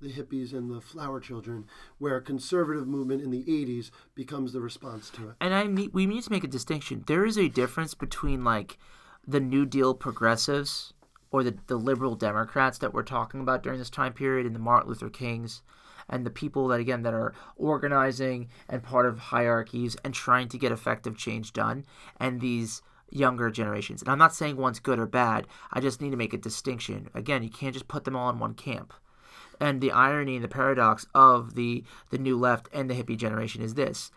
the 0.02 0.12
hippies 0.12 0.52
and 0.52 0.70
the 0.70 0.82
flower 0.82 1.22
children, 1.22 1.66
where 1.98 2.20
conservative 2.20 2.90
movement 2.90 3.22
in 3.22 3.32
the 3.32 3.46
80s 3.46 3.92
becomes 4.14 4.52
the 4.52 4.60
response 4.60 5.10
to 5.12 5.30
it. 5.30 5.36
And 5.40 5.54
I 5.54 5.68
mean, 5.68 5.90
we 5.94 6.06
need 6.06 6.24
to 6.24 6.32
make 6.32 6.44
a 6.44 6.50
distinction. 6.50 7.06
There 7.08 7.24
is 7.24 7.38
a 7.38 7.48
difference 7.48 7.94
between 7.94 8.44
like 8.44 8.78
the 9.26 9.40
New 9.40 9.66
Deal 9.66 9.94
progressives 9.94 10.92
or 11.32 11.44
the, 11.44 11.58
the 11.68 11.78
liberal 11.78 12.16
Democrats 12.16 12.78
that 12.80 12.94
we're 12.94 13.04
talking 13.04 13.40
about 13.40 13.64
during 13.64 13.80
this 13.80 13.90
time 13.90 14.14
period 14.14 14.46
and 14.46 14.56
the 14.56 14.60
Martin 14.60 14.90
Luther 14.90 15.10
Kings 15.10 15.62
and 16.10 16.26
the 16.26 16.30
people 16.30 16.68
that 16.68 16.80
again 16.80 17.04
that 17.04 17.14
are 17.14 17.34
organizing 17.56 18.50
and 18.68 18.84
part 18.84 19.06
of 19.06 19.18
hierarchies 19.18 19.96
and 20.04 20.14
trying 20.14 20.48
to 20.50 20.58
get 20.58 20.72
effective 20.72 21.18
change 21.18 21.54
done 21.54 21.86
and 22.20 22.42
these 22.42 22.82
younger 23.10 23.50
generations. 23.50 24.02
And 24.02 24.10
I'm 24.10 24.18
not 24.18 24.36
saying 24.36 24.58
one's 24.58 24.80
good 24.80 25.00
or 25.00 25.06
bad. 25.06 25.48
I 25.72 25.80
just 25.80 26.02
need 26.02 26.12
to 26.12 26.18
make 26.18 26.34
a 26.34 26.38
distinction. 26.38 27.10
Again, 27.14 27.44
you 27.44 27.50
can't 27.50 27.74
just 27.74 27.88
put 27.88 28.06
them 28.06 28.16
all 28.16 28.30
in 28.30 28.40
one 28.40 28.54
camp. 28.54 28.94
And 29.60 29.80
the 29.80 29.92
irony 29.92 30.36
and 30.36 30.44
the 30.44 30.50
paradox 30.50 31.06
of 31.14 31.56
the 31.56 31.84
the 32.10 32.18
new 32.18 32.38
left 32.38 32.68
and 32.74 32.90
the 32.90 32.96
hippie 32.96 33.18
generation 33.18 33.62
is 33.62 33.76
this 33.76 34.12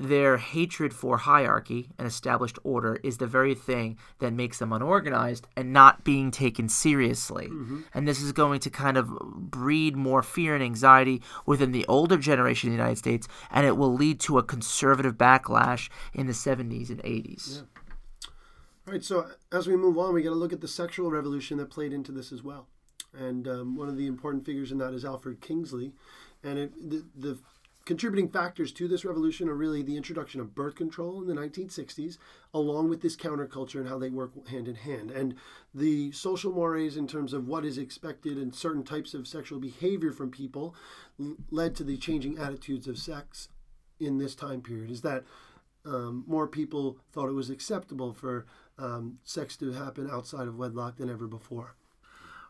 their 0.00 0.38
hatred 0.38 0.94
for 0.94 1.18
hierarchy 1.18 1.90
and 1.98 2.08
established 2.08 2.58
order 2.64 2.98
is 3.04 3.18
the 3.18 3.26
very 3.26 3.54
thing 3.54 3.98
that 4.18 4.32
makes 4.32 4.58
them 4.58 4.72
unorganized 4.72 5.46
and 5.56 5.74
not 5.74 6.04
being 6.04 6.30
taken 6.30 6.70
seriously. 6.70 7.48
Mm-hmm. 7.48 7.80
And 7.92 8.08
this 8.08 8.22
is 8.22 8.32
going 8.32 8.60
to 8.60 8.70
kind 8.70 8.96
of 8.96 9.10
breed 9.10 9.96
more 9.96 10.22
fear 10.22 10.54
and 10.54 10.64
anxiety 10.64 11.20
within 11.44 11.72
the 11.72 11.84
older 11.86 12.16
generation 12.16 12.70
in 12.70 12.76
the 12.76 12.82
United 12.82 12.96
States, 12.96 13.28
and 13.50 13.66
it 13.66 13.76
will 13.76 13.92
lead 13.92 14.20
to 14.20 14.38
a 14.38 14.42
conservative 14.42 15.16
backlash 15.16 15.90
in 16.14 16.26
the 16.26 16.32
70s 16.32 16.88
and 16.88 17.02
80s. 17.02 17.56
Yeah. 17.56 18.30
All 18.86 18.94
right, 18.94 19.04
so 19.04 19.28
as 19.52 19.66
we 19.66 19.76
move 19.76 19.98
on, 19.98 20.14
we 20.14 20.22
got 20.22 20.30
to 20.30 20.34
look 20.34 20.54
at 20.54 20.62
the 20.62 20.68
sexual 20.68 21.10
revolution 21.10 21.58
that 21.58 21.68
played 21.68 21.92
into 21.92 22.10
this 22.10 22.32
as 22.32 22.42
well. 22.42 22.68
And 23.12 23.46
um, 23.46 23.76
one 23.76 23.90
of 23.90 23.98
the 23.98 24.06
important 24.06 24.46
figures 24.46 24.72
in 24.72 24.78
that 24.78 24.94
is 24.94 25.04
Alfred 25.04 25.42
Kinsey. 25.42 25.92
And 26.42 26.58
it, 26.58 26.90
the, 26.90 27.04
the 27.14 27.38
Contributing 27.90 28.28
factors 28.28 28.70
to 28.70 28.86
this 28.86 29.04
revolution 29.04 29.48
are 29.48 29.54
really 29.56 29.82
the 29.82 29.96
introduction 29.96 30.40
of 30.40 30.54
birth 30.54 30.76
control 30.76 31.20
in 31.20 31.26
the 31.26 31.34
1960s, 31.34 32.18
along 32.54 32.88
with 32.88 33.00
this 33.00 33.16
counterculture 33.16 33.80
and 33.80 33.88
how 33.88 33.98
they 33.98 34.08
work 34.08 34.30
hand 34.46 34.68
in 34.68 34.76
hand. 34.76 35.10
And 35.10 35.34
the 35.74 36.12
social 36.12 36.52
mores, 36.52 36.96
in 36.96 37.08
terms 37.08 37.32
of 37.32 37.48
what 37.48 37.64
is 37.64 37.78
expected 37.78 38.38
and 38.38 38.54
certain 38.54 38.84
types 38.84 39.12
of 39.12 39.26
sexual 39.26 39.58
behavior 39.58 40.12
from 40.12 40.30
people, 40.30 40.72
led 41.50 41.74
to 41.74 41.82
the 41.82 41.96
changing 41.96 42.38
attitudes 42.38 42.86
of 42.86 42.96
sex 42.96 43.48
in 43.98 44.18
this 44.18 44.36
time 44.36 44.60
period. 44.60 44.92
Is 44.92 45.00
that 45.00 45.24
um, 45.84 46.22
more 46.28 46.46
people 46.46 46.96
thought 47.10 47.28
it 47.28 47.32
was 47.32 47.50
acceptable 47.50 48.12
for 48.12 48.46
um, 48.78 49.18
sex 49.24 49.56
to 49.56 49.72
happen 49.72 50.08
outside 50.08 50.46
of 50.46 50.56
wedlock 50.56 50.98
than 50.98 51.10
ever 51.10 51.26
before. 51.26 51.74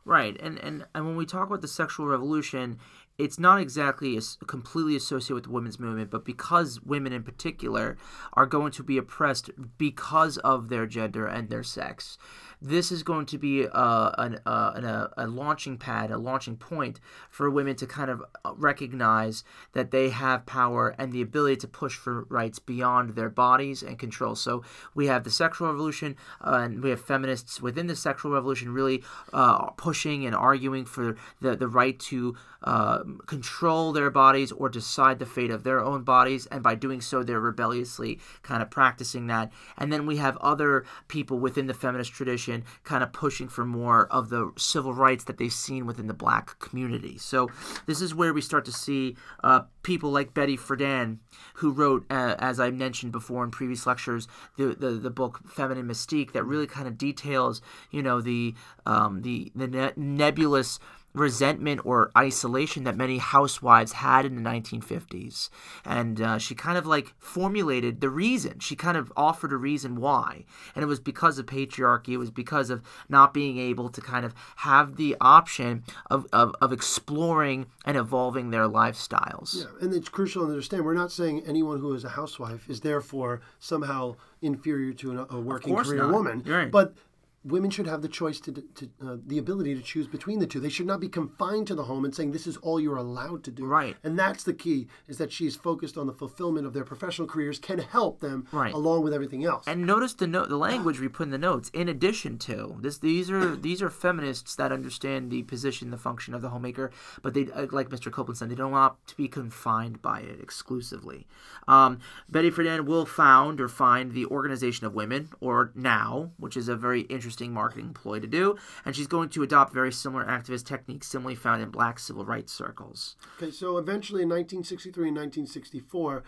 Right, 0.05 0.37
and, 0.40 0.59
and 0.59 0.87
and 0.94 1.07
when 1.07 1.16
we 1.16 1.26
talk 1.26 1.46
about 1.46 1.61
the 1.61 1.68
sexual 1.68 2.07
revolution, 2.07 2.79
it's 3.20 3.38
not 3.38 3.61
exactly 3.61 4.18
completely 4.46 4.96
associated 4.96 5.35
with 5.35 5.44
the 5.44 5.50
women's 5.50 5.78
movement, 5.78 6.11
but 6.11 6.24
because 6.24 6.80
women 6.80 7.12
in 7.12 7.22
particular 7.22 7.96
are 8.33 8.46
going 8.46 8.72
to 8.72 8.83
be 8.83 8.96
oppressed 8.96 9.50
because 9.76 10.38
of 10.38 10.68
their 10.68 10.87
gender 10.87 11.26
and 11.26 11.50
their 11.50 11.62
sex 11.62 12.16
this 12.62 12.92
is 12.92 13.03
going 13.03 13.27
to 13.27 13.38
be 13.38 13.66
uh, 13.66 14.11
an, 14.18 14.40
uh, 14.44 14.73
an, 14.75 14.85
a, 14.85 15.11
a 15.16 15.27
launching 15.27 15.79
pad, 15.79 16.11
a 16.11 16.18
launching 16.18 16.57
point 16.57 17.01
for 17.31 17.49
women 17.49 17.75
to 17.77 17.87
kind 17.87 18.11
of 18.11 18.23
uh, 18.44 18.53
recognize 18.57 19.44
that 19.73 19.90
they 19.90 20.11
have 20.11 20.44
power 20.44 20.94
and 20.99 21.12
the 21.12 21.23
ability 21.23 21.57
to 21.57 21.68
push 21.68 21.96
for 21.96 22.25
rights 22.25 22.59
beyond 22.59 23.14
their 23.14 23.31
bodies 23.31 23.83
and 23.83 23.99
control. 23.99 24.35
So 24.35 24.62
we 24.94 25.07
have 25.07 25.25
the 25.25 25.31
sexual 25.31 25.68
revolution, 25.68 26.16
uh, 26.40 26.61
and 26.62 26.83
we 26.83 26.90
have 26.90 27.01
feminists 27.01 27.61
within 27.62 27.87
the 27.87 27.96
sexual 27.96 28.33
revolution 28.33 28.73
really 28.73 29.03
uh, 29.33 29.70
pushing 29.70 30.27
and 30.27 30.35
arguing 30.35 30.85
for 30.85 31.16
the, 31.40 31.57
the 31.57 31.68
right 31.68 31.99
to 32.01 32.37
uh, 32.62 33.03
control 33.27 33.92
their 33.92 34.11
bodies 34.11 34.53
or 34.53 34.68
decide 34.68 35.18
the 35.18 35.25
fate 35.25 35.51
of 35.51 35.64
their 35.64 35.81
own 35.81 36.03
bodies, 36.03 36.44
and 36.46 36.62
by 36.62 36.75
doing 36.75 37.01
so, 37.01 37.23
they're 37.23 37.40
rebelliously 37.40 38.18
kind 38.42 38.62
of 38.62 38.70
practicing 38.70 39.29
that. 39.29 39.51
And 39.79 39.90
then 39.90 40.05
we 40.05 40.18
have 40.18 40.37
other 40.38 40.85
people 41.09 41.38
within 41.38 41.68
the 41.68 41.75
feminist 41.75 42.12
tradition 42.12 42.49
kind 42.84 43.02
of 43.02 43.12
pushing 43.12 43.48
for 43.48 43.64
more 43.64 44.06
of 44.10 44.28
the 44.28 44.52
civil 44.56 44.94
rights 44.94 45.24
that 45.24 45.38
they've 45.38 45.52
seen 45.52 45.86
within 45.86 46.06
the 46.06 46.14
black 46.14 46.58
community. 46.58 47.18
So 47.18 47.48
this 47.86 48.00
is 48.00 48.14
where 48.14 48.32
we 48.32 48.40
start 48.40 48.64
to 48.66 48.72
see 48.72 49.16
uh, 49.44 49.62
people 49.82 50.10
like 50.10 50.34
Betty 50.34 50.56
Friedan, 50.56 51.18
who 51.54 51.70
wrote, 51.70 52.04
uh, 52.10 52.36
as 52.38 52.58
I 52.60 52.70
mentioned 52.70 53.12
before 53.12 53.44
in 53.44 53.50
previous 53.50 53.86
lectures, 53.86 54.28
the, 54.56 54.74
the, 54.74 54.90
the 54.90 55.10
book 55.10 55.40
Feminine 55.46 55.86
Mystique, 55.86 56.32
that 56.32 56.44
really 56.44 56.66
kind 56.66 56.86
of 56.88 56.98
details, 56.98 57.62
you 57.90 58.02
know, 58.02 58.20
the 58.20 58.54
um, 58.86 59.22
the 59.22 59.52
the 59.54 59.66
ne- 59.66 59.92
nebulous 59.96 60.78
resentment 61.12 61.81
or 61.85 62.11
isolation 62.16 62.85
that 62.85 62.96
many 62.96 63.18
housewives 63.18 63.92
had 63.92 64.25
in 64.25 64.37
the 64.37 64.49
1950s. 64.49 65.51
And 65.85 66.20
uh, 66.20 66.38
she 66.38 66.55
kind 66.55 66.79
of 66.79 66.87
like 66.87 67.14
formulated 67.18 68.01
the 68.01 68.11
reason. 68.11 68.61
She 68.61 68.77
kind 68.77 68.96
of 68.96 69.12
offered 69.16 69.53
a 69.53 69.57
reason 69.57 69.96
why. 69.96 70.44
And 70.75 70.83
it 70.83 70.87
was 70.87 71.01
because 71.01 71.38
of 71.38 71.46
patriarchy, 71.46 72.11
it 72.11 72.18
was 72.18 72.31
because 72.31 72.70
of 72.70 72.83
not 73.09 73.35
being 73.35 73.59
able 73.59 73.88
to 73.88 74.01
kind 74.01 74.25
of 74.25 74.35
have 74.57 74.96
the 74.96 75.16
option 75.20 75.85
of, 76.11 76.27
of, 76.33 76.55
of 76.61 76.73
exploring 76.73 77.66
and 77.85 77.96
evolving 77.96 78.51
their 78.51 78.68
lifestyles. 78.68 79.57
Yeah, 79.57 79.64
and 79.81 79.92
it's 79.92 80.09
crucial 80.09 80.44
to 80.44 80.49
understand 80.49 80.85
we're 80.85 80.94
not 80.94 81.12
saying 81.12 81.42
anyone 81.46 81.81
who 81.81 81.92
is 81.94 82.05
a 82.05 82.11
housewife 82.11 82.68
is 82.68 82.81
therefore 82.81 83.40
somehow 83.59 84.16
inferior 84.42 84.92
to 84.94 85.27
a, 85.29 85.40
working 85.40 85.75
career 85.75 86.05
not. 86.05 86.12
woman. 86.12 86.42
Right. 86.46 86.70
But 86.70 86.94
women 87.42 87.70
should 87.70 87.87
have 87.87 88.03
the 88.03 88.09
choice 88.09 88.38
to, 88.40 88.53
to 88.53 88.90
uh, 89.03 89.16
the 89.26 89.38
ability 89.38 89.74
to 89.74 89.81
choose 89.81 90.07
between 90.07 90.40
the 90.40 90.46
two. 90.46 90.61
They 90.61 90.68
should 90.68 90.87
not 90.87 91.00
be 91.00 91.09
confined 91.09 91.66
to 91.68 91.74
the 91.74 91.85
home 91.85 92.05
and 92.05 92.14
saying 92.14 92.33
this 92.33 92.46
is 92.46 92.59
all 92.59 92.79
you're 92.79 92.96
allowed 92.96 93.44
to 93.44 93.50
do. 93.50 93.64
Right. 93.64 93.96
And 94.05 94.18
that's 94.18 94.44
the 94.44 94.53
key 94.53 94.88
is 95.09 95.16
that 95.18 95.33
she's 95.33 95.57
focused 95.57 95.96
on 95.96 96.07
the 96.07 96.12
fulfillment 96.12 96.66
of 96.66 96.74
their 96.74 96.85
professional 96.85 97.26
careers 97.26 97.59
can 97.59 97.79
help 97.79 98.20
them 98.20 98.46
right. 98.53 98.74
along 98.74 99.05
with 99.05 99.14
everything 99.14 99.44
else. 99.44 99.64
And 99.66 99.87
notice 99.87 100.12
the 100.12 100.26
note 100.26 100.50
the 100.50 100.59
language 100.59 101.00
we 101.00 101.09
put 101.09 101.24
in 101.24 101.31
the 101.31 101.38
notes 101.38 101.70
in 101.72 101.88
addition 101.88 102.37
to 102.38 102.76
this 102.81 102.98
these 102.98 103.31
are 103.31 103.57
these 103.57 103.81
are 103.81 103.90
feminists 103.90 104.55
that 104.57 104.72
understand 104.72 105.31
the 105.31 105.42
position 105.44 105.90
the 105.90 105.96
function 105.96 106.35
of 106.35 106.42
the 106.42 106.50
homemaker 106.50 106.90
but 107.22 107.33
they 107.35 107.48
uh, 107.55 107.66
like 107.70 107.88
Mr. 107.88 108.11
Koepplin 108.11 108.37
said 108.37 108.50
they 108.50 108.55
don't 108.55 108.72
want 108.72 108.94
to 109.07 109.16
be 109.16 109.29
confined 109.29 110.03
by 110.03 110.20
it 110.20 110.40
exclusively. 110.40 111.26
Um, 111.66 112.00
Betty 112.29 112.50
Friedan 112.50 112.85
will 112.85 113.07
found 113.07 113.61
or 113.61 113.68
find 113.68 114.12
the 114.12 114.26
Organization 114.26 114.87
of 114.87 114.94
Women 114.94 115.31
or 115.40 115.72
NOW 115.74 116.33
which 116.37 116.57
is 116.57 116.68
a 116.68 116.76
very 116.76 117.03
interesting 117.03 117.29
interesting 117.30 117.54
marketing 117.54 117.94
ploy 117.94 118.18
to 118.18 118.26
do, 118.26 118.56
and 118.84 118.96
she's 118.96 119.06
going 119.06 119.28
to 119.28 119.44
adopt 119.44 119.72
very 119.72 119.92
similar 119.92 120.24
activist 120.24 120.66
techniques 120.66 121.06
similarly 121.06 121.36
found 121.36 121.62
in 121.62 121.70
black 121.70 122.00
civil 122.00 122.24
rights 122.24 122.52
circles. 122.52 123.14
Okay, 123.40 123.52
so 123.52 123.78
eventually 123.78 124.22
in 124.22 124.28
1963 124.28 125.08
and 125.08 125.16
1964, 125.16 126.24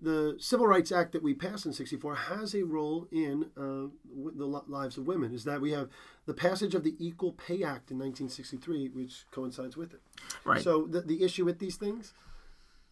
the 0.00 0.36
Civil 0.38 0.66
Rights 0.66 0.92
Act 0.92 1.12
that 1.12 1.22
we 1.22 1.34
passed 1.34 1.66
in 1.66 1.72
64 1.72 2.14
has 2.14 2.54
a 2.54 2.62
role 2.62 3.08
in 3.10 3.46
uh, 3.56 3.88
the 4.36 4.44
lives 4.44 4.96
of 4.96 5.06
women. 5.06 5.32
Is 5.32 5.44
that 5.44 5.60
we 5.60 5.72
have 5.72 5.88
the 6.26 6.34
passage 6.34 6.74
of 6.74 6.84
the 6.84 6.94
Equal 6.98 7.32
Pay 7.32 7.62
Act 7.64 7.90
in 7.90 7.98
1963, 7.98 8.90
which 8.90 9.24
coincides 9.30 9.76
with 9.76 9.94
it. 9.94 10.02
Right. 10.44 10.62
So 10.62 10.86
the, 10.86 11.00
the 11.00 11.22
issue 11.24 11.44
with 11.44 11.58
these 11.58 11.76
things 11.76 12.12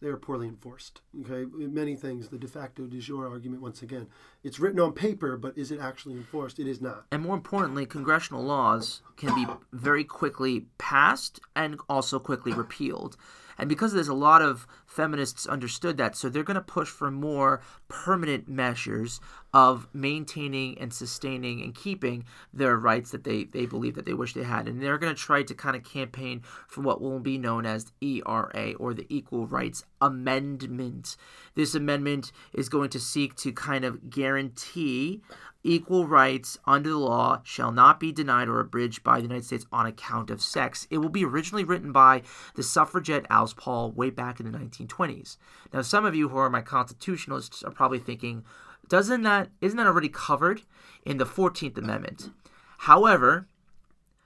they 0.03 0.09
are 0.09 0.17
poorly 0.17 0.47
enforced. 0.47 0.99
Okay, 1.21 1.45
many 1.55 1.95
things. 1.95 2.27
The 2.27 2.37
de 2.37 2.47
facto 2.47 2.85
de 2.85 2.99
jure 2.99 3.27
argument 3.27 3.61
once 3.61 3.81
again. 3.81 4.07
It's 4.43 4.59
written 4.59 4.81
on 4.81 4.91
paper, 4.91 5.37
but 5.37 5.57
is 5.57 5.71
it 5.71 5.79
actually 5.79 6.15
enforced? 6.15 6.59
It 6.59 6.67
is 6.67 6.81
not. 6.81 7.05
And 7.09 7.23
more 7.23 7.35
importantly, 7.35 7.85
congressional 7.85 8.43
laws 8.43 9.01
can 9.15 9.33
be 9.33 9.47
very 9.71 10.03
quickly 10.03 10.65
passed 10.77 11.39
and 11.55 11.79
also 11.87 12.19
quickly 12.19 12.51
repealed. 12.51 13.15
And 13.57 13.69
because 13.69 13.93
there's 13.93 14.09
a 14.09 14.13
lot 14.13 14.41
of 14.41 14.67
feminists 14.85 15.47
understood 15.47 15.95
that, 15.97 16.17
so 16.17 16.27
they're 16.27 16.43
going 16.43 16.55
to 16.55 16.61
push 16.61 16.89
for 16.89 17.09
more 17.09 17.61
permanent 17.87 18.49
measures 18.49 19.21
of 19.53 19.87
maintaining 19.93 20.77
and 20.79 20.91
sustaining 20.91 21.61
and 21.61 21.75
keeping 21.75 22.25
their 22.51 22.75
rights 22.75 23.11
that 23.11 23.23
they, 23.23 23.43
they 23.43 23.65
believe 23.65 23.95
that 23.95 24.05
they 24.05 24.13
wish 24.13 24.33
they 24.33 24.43
had. 24.43 24.67
And 24.67 24.81
they're 24.81 24.97
going 24.97 25.13
to 25.13 25.21
try 25.21 25.43
to 25.43 25.53
kind 25.53 25.75
of 25.75 25.83
campaign 25.83 26.41
for 26.67 26.81
what 26.81 27.01
will 27.01 27.19
be 27.19 27.37
known 27.37 27.65
as 27.65 27.91
ERA 28.01 28.73
or 28.79 28.93
the 28.93 29.05
Equal 29.09 29.45
Rights 29.45 29.83
Amendment. 30.01 31.15
This 31.55 31.75
amendment 31.75 32.31
is 32.51 32.67
going 32.67 32.89
to 32.89 32.99
seek 32.99 33.35
to 33.37 33.51
kind 33.51 33.85
of 33.85 34.09
guarantee 34.09 35.21
equal 35.63 36.05
rights 36.05 36.57
under 36.65 36.89
the 36.89 36.97
law 36.97 37.39
shall 37.43 37.71
not 37.71 37.99
be 37.99 38.11
denied 38.11 38.49
or 38.49 38.59
abridged 38.59 39.03
by 39.03 39.17
the 39.17 39.23
United 39.23 39.45
States 39.45 39.65
on 39.71 39.85
account 39.85 40.29
of 40.29 40.41
sex. 40.41 40.87
It 40.89 40.97
will 40.97 41.09
be 41.09 41.23
originally 41.23 41.63
written 41.63 41.91
by 41.91 42.23
the 42.55 42.63
suffragette 42.63 43.25
Alice 43.29 43.53
Paul 43.53 43.91
way 43.91 44.09
back 44.09 44.39
in 44.39 44.51
the 44.51 44.57
1920s. 44.57 45.37
Now, 45.73 45.81
some 45.81 46.05
of 46.05 46.15
you 46.15 46.29
who 46.29 46.37
are 46.37 46.49
my 46.49 46.61
constitutionalists 46.61 47.63
are 47.63 47.71
probably 47.71 47.99
thinking, 47.99 48.43
doesn't 48.87 49.23
that 49.23 49.49
isn't 49.61 49.77
that 49.77 49.87
already 49.87 50.09
covered 50.09 50.61
in 51.05 51.17
the 51.17 51.25
14th 51.25 51.77
Amendment? 51.77 52.31
However, 52.79 53.47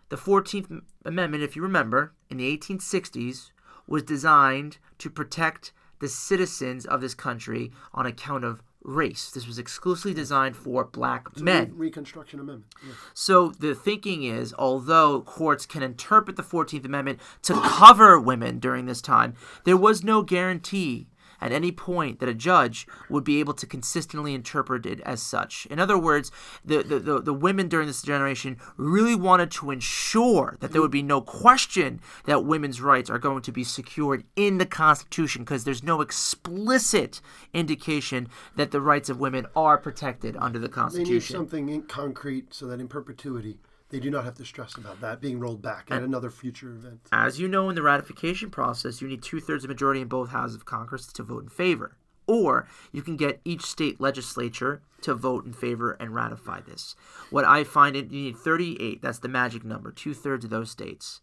the 0.09 0.17
14th 0.17 0.81
Amendment, 1.05 1.43
if 1.43 1.55
you 1.55 1.61
remember, 1.61 2.13
in 2.29 2.37
the 2.37 2.57
1860s 2.57 3.51
was 3.87 4.03
designed 4.03 4.77
to 4.97 5.09
protect 5.09 5.71
the 5.99 6.07
citizens 6.07 6.85
of 6.85 7.01
this 7.01 7.13
country 7.13 7.71
on 7.93 8.05
account 8.05 8.43
of 8.43 8.61
race. 8.83 9.29
This 9.31 9.47
was 9.47 9.59
exclusively 9.59 10.13
designed 10.13 10.55
for 10.55 10.85
black 10.85 11.27
it's 11.31 11.41
men. 11.41 11.71
Re- 11.71 11.87
Reconstruction 11.87 12.39
Amendment. 12.39 12.73
Yeah. 12.85 12.93
So 13.13 13.49
the 13.49 13.75
thinking 13.75 14.23
is, 14.23 14.53
although 14.57 15.21
courts 15.21 15.65
can 15.65 15.83
interpret 15.83 16.35
the 16.35 16.43
14th 16.43 16.85
Amendment 16.85 17.19
to 17.43 17.53
cover 17.53 18.19
women 18.19 18.59
during 18.59 18.85
this 18.85 19.01
time, 19.01 19.33
there 19.65 19.77
was 19.77 20.03
no 20.03 20.21
guarantee 20.21 21.07
at 21.41 21.51
any 21.51 21.71
point 21.71 22.19
that 22.19 22.29
a 22.29 22.33
judge 22.33 22.87
would 23.09 23.23
be 23.23 23.39
able 23.39 23.53
to 23.53 23.65
consistently 23.65 24.33
interpret 24.33 24.85
it 24.85 24.99
as 25.01 25.21
such. 25.21 25.65
In 25.67 25.79
other 25.79 25.97
words, 25.97 26.31
the, 26.63 26.83
the, 26.83 26.99
the, 26.99 27.21
the, 27.21 27.33
women 27.33 27.67
during 27.67 27.87
this 27.87 28.01
generation 28.01 28.57
really 28.75 29.15
wanted 29.15 29.51
to 29.51 29.71
ensure 29.71 30.57
that 30.59 30.71
there 30.71 30.81
would 30.81 30.91
be 30.91 31.03
no 31.03 31.21
question 31.21 31.99
that 32.25 32.45
women's 32.45 32.81
rights 32.81 33.09
are 33.09 33.19
going 33.19 33.41
to 33.43 33.51
be 33.51 33.63
secured 33.63 34.23
in 34.35 34.57
the 34.57 34.65
Constitution 34.65 35.43
because 35.43 35.63
there's 35.63 35.83
no 35.83 36.01
explicit 36.01 37.21
indication 37.53 38.27
that 38.55 38.71
the 38.71 38.81
rights 38.81 39.09
of 39.09 39.19
women 39.19 39.45
are 39.55 39.77
protected 39.77 40.35
under 40.37 40.59
the 40.59 40.69
Constitution. 40.69 41.09
They 41.09 41.13
need 41.13 41.23
something 41.23 41.69
in 41.69 41.83
concrete 41.83 42.53
so 42.53 42.67
that 42.67 42.79
in 42.79 42.87
perpetuity 42.87 43.59
they 43.89 43.99
do 43.99 44.09
not 44.09 44.25
have 44.25 44.35
to 44.35 44.45
stress 44.45 44.75
about 44.75 45.01
that 45.01 45.21
being 45.21 45.39
rolled 45.39 45.61
back 45.61 45.87
at 45.89 46.03
another 46.03 46.29
future 46.29 46.69
event. 46.69 47.01
As 47.11 47.39
you 47.39 47.47
know, 47.47 47.69
in 47.69 47.75
the 47.75 47.81
ratification 47.81 48.49
process, 48.49 49.01
you 49.01 49.07
need 49.07 49.23
two 49.23 49.39
thirds 49.39 49.63
of 49.63 49.69
majority 49.69 50.01
in 50.01 50.07
both 50.07 50.29
houses 50.29 50.55
of 50.55 50.65
Congress 50.65 51.07
to 51.07 51.23
vote 51.23 51.43
in 51.43 51.49
favor. 51.49 51.97
Or 52.27 52.67
you 52.91 53.01
can 53.01 53.15
get 53.15 53.39
each 53.45 53.61
state 53.61 54.01
legislature 54.01 54.81
to 55.01 55.13
vote 55.13 55.45
in 55.45 55.53
favor 55.53 55.93
and 55.93 56.13
ratify 56.13 56.59
this. 56.59 56.95
What 57.29 57.45
I 57.45 57.63
find 57.63 57.95
it, 57.95 58.11
you 58.11 58.23
need 58.23 58.37
38. 58.37 59.01
That's 59.01 59.19
the 59.19 59.29
magic 59.29 59.63
number, 59.63 59.91
two 59.91 60.13
thirds 60.13 60.43
of 60.43 60.51
those 60.51 60.69
states. 60.69 61.21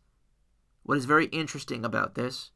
What 0.83 0.97
is 0.97 1.05
very 1.05 1.27
interesting 1.27 1.85
about 1.85 2.15
this 2.15 2.51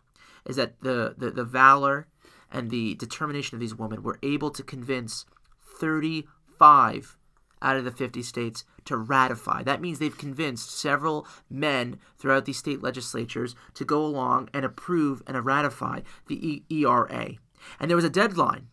is 0.46 0.56
that 0.56 0.80
the, 0.80 1.14
the, 1.18 1.30
the 1.30 1.44
valor 1.44 2.08
and 2.50 2.70
the 2.70 2.94
determination 2.94 3.56
of 3.56 3.60
these 3.60 3.74
women 3.74 4.02
were 4.02 4.18
able 4.22 4.50
to 4.50 4.62
convince 4.62 5.26
35 5.78 7.18
out 7.62 7.76
of 7.76 7.84
the 7.84 7.90
50 7.90 8.22
states 8.22 8.64
to 8.84 8.96
ratify. 8.96 9.62
That 9.62 9.80
means 9.80 9.98
they've 9.98 10.16
convinced 10.16 10.70
several 10.70 11.26
men 11.50 11.98
throughout 12.18 12.44
these 12.44 12.58
state 12.58 12.82
legislatures 12.82 13.54
to 13.74 13.84
go 13.84 14.04
along 14.04 14.48
and 14.54 14.64
approve 14.64 15.22
and 15.26 15.44
ratify 15.44 16.00
the 16.26 16.62
ERA. 16.70 17.32
And 17.80 17.90
there 17.90 17.96
was 17.96 18.04
a 18.04 18.10
deadline 18.10 18.68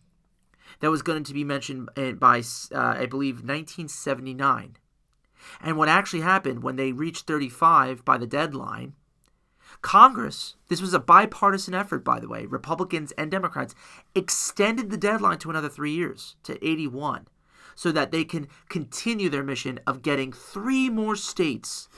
that 0.80 0.90
was 0.90 1.02
going 1.02 1.24
to 1.24 1.34
be 1.34 1.44
mentioned 1.44 1.88
by, 2.18 2.42
uh, 2.74 2.78
I 2.78 3.06
believe, 3.06 3.36
1979. 3.36 4.76
And 5.60 5.76
what 5.76 5.88
actually 5.88 6.22
happened 6.22 6.62
when 6.62 6.76
they 6.76 6.92
reached 6.92 7.26
35 7.26 8.04
by 8.04 8.18
the 8.18 8.26
deadline, 8.26 8.94
Congress, 9.82 10.56
this 10.68 10.80
was 10.80 10.94
a 10.94 10.98
bipartisan 10.98 11.74
effort, 11.74 12.04
by 12.04 12.18
the 12.20 12.28
way, 12.28 12.46
Republicans 12.46 13.12
and 13.12 13.30
Democrats, 13.30 13.74
extended 14.14 14.90
the 14.90 14.96
deadline 14.96 15.38
to 15.38 15.50
another 15.50 15.68
three 15.68 15.92
years, 15.92 16.36
to 16.42 16.64
81 16.66 17.28
so 17.76 17.92
that 17.92 18.10
they 18.10 18.24
can 18.24 18.48
continue 18.68 19.28
their 19.28 19.44
mission 19.44 19.78
of 19.86 20.02
getting 20.02 20.32
three 20.32 20.90
more 20.90 21.14
states 21.14 21.88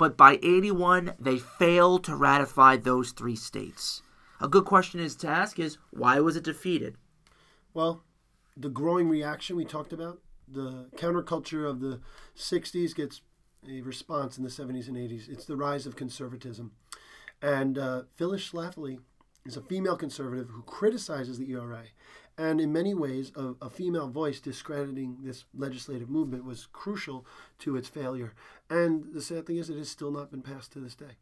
but 0.00 0.16
by 0.16 0.38
81, 0.42 1.12
they 1.20 1.36
failed 1.36 2.04
to 2.04 2.16
ratify 2.16 2.78
those 2.78 3.12
three 3.12 3.36
states. 3.36 4.00
A 4.40 4.48
good 4.48 4.64
question 4.64 4.98
is 4.98 5.14
to 5.16 5.28
ask 5.28 5.58
is 5.58 5.76
why 5.90 6.20
was 6.20 6.36
it 6.36 6.42
defeated? 6.42 6.96
Well, 7.74 8.02
the 8.56 8.70
growing 8.70 9.10
reaction 9.10 9.56
we 9.56 9.66
talked 9.66 9.92
about, 9.92 10.22
the 10.48 10.88
counterculture 10.96 11.68
of 11.68 11.80
the 11.80 12.00
60s 12.34 12.94
gets 12.94 13.20
a 13.68 13.82
response 13.82 14.38
in 14.38 14.42
the 14.42 14.48
70s 14.48 14.88
and 14.88 14.96
80s. 14.96 15.28
It's 15.28 15.44
the 15.44 15.58
rise 15.58 15.84
of 15.86 15.96
conservatism. 15.96 16.72
And 17.42 17.76
uh, 17.76 18.04
Phyllis 18.16 18.50
Schlafly 18.50 19.00
is 19.44 19.58
a 19.58 19.62
female 19.62 19.98
conservative 19.98 20.48
who 20.48 20.62
criticizes 20.62 21.36
the 21.36 21.50
ERA. 21.50 21.84
And 22.40 22.58
in 22.58 22.72
many 22.72 22.94
ways, 22.94 23.32
a, 23.36 23.52
a, 23.60 23.68
female 23.68 24.08
voice 24.08 24.40
discrediting 24.40 25.18
this 25.22 25.44
legislative 25.54 26.08
movement 26.08 26.46
was 26.46 26.68
crucial 26.72 27.26
to 27.58 27.76
its 27.76 27.86
failure. 27.86 28.32
And 28.70 29.12
the 29.12 29.20
sad 29.20 29.46
thing 29.46 29.58
is, 29.58 29.68
it 29.68 29.76
has 29.76 29.90
still 29.90 30.10
not 30.10 30.30
been 30.30 30.40
passed 30.40 30.72
to 30.72 30.80
this 30.80 30.94
day. 30.94 31.18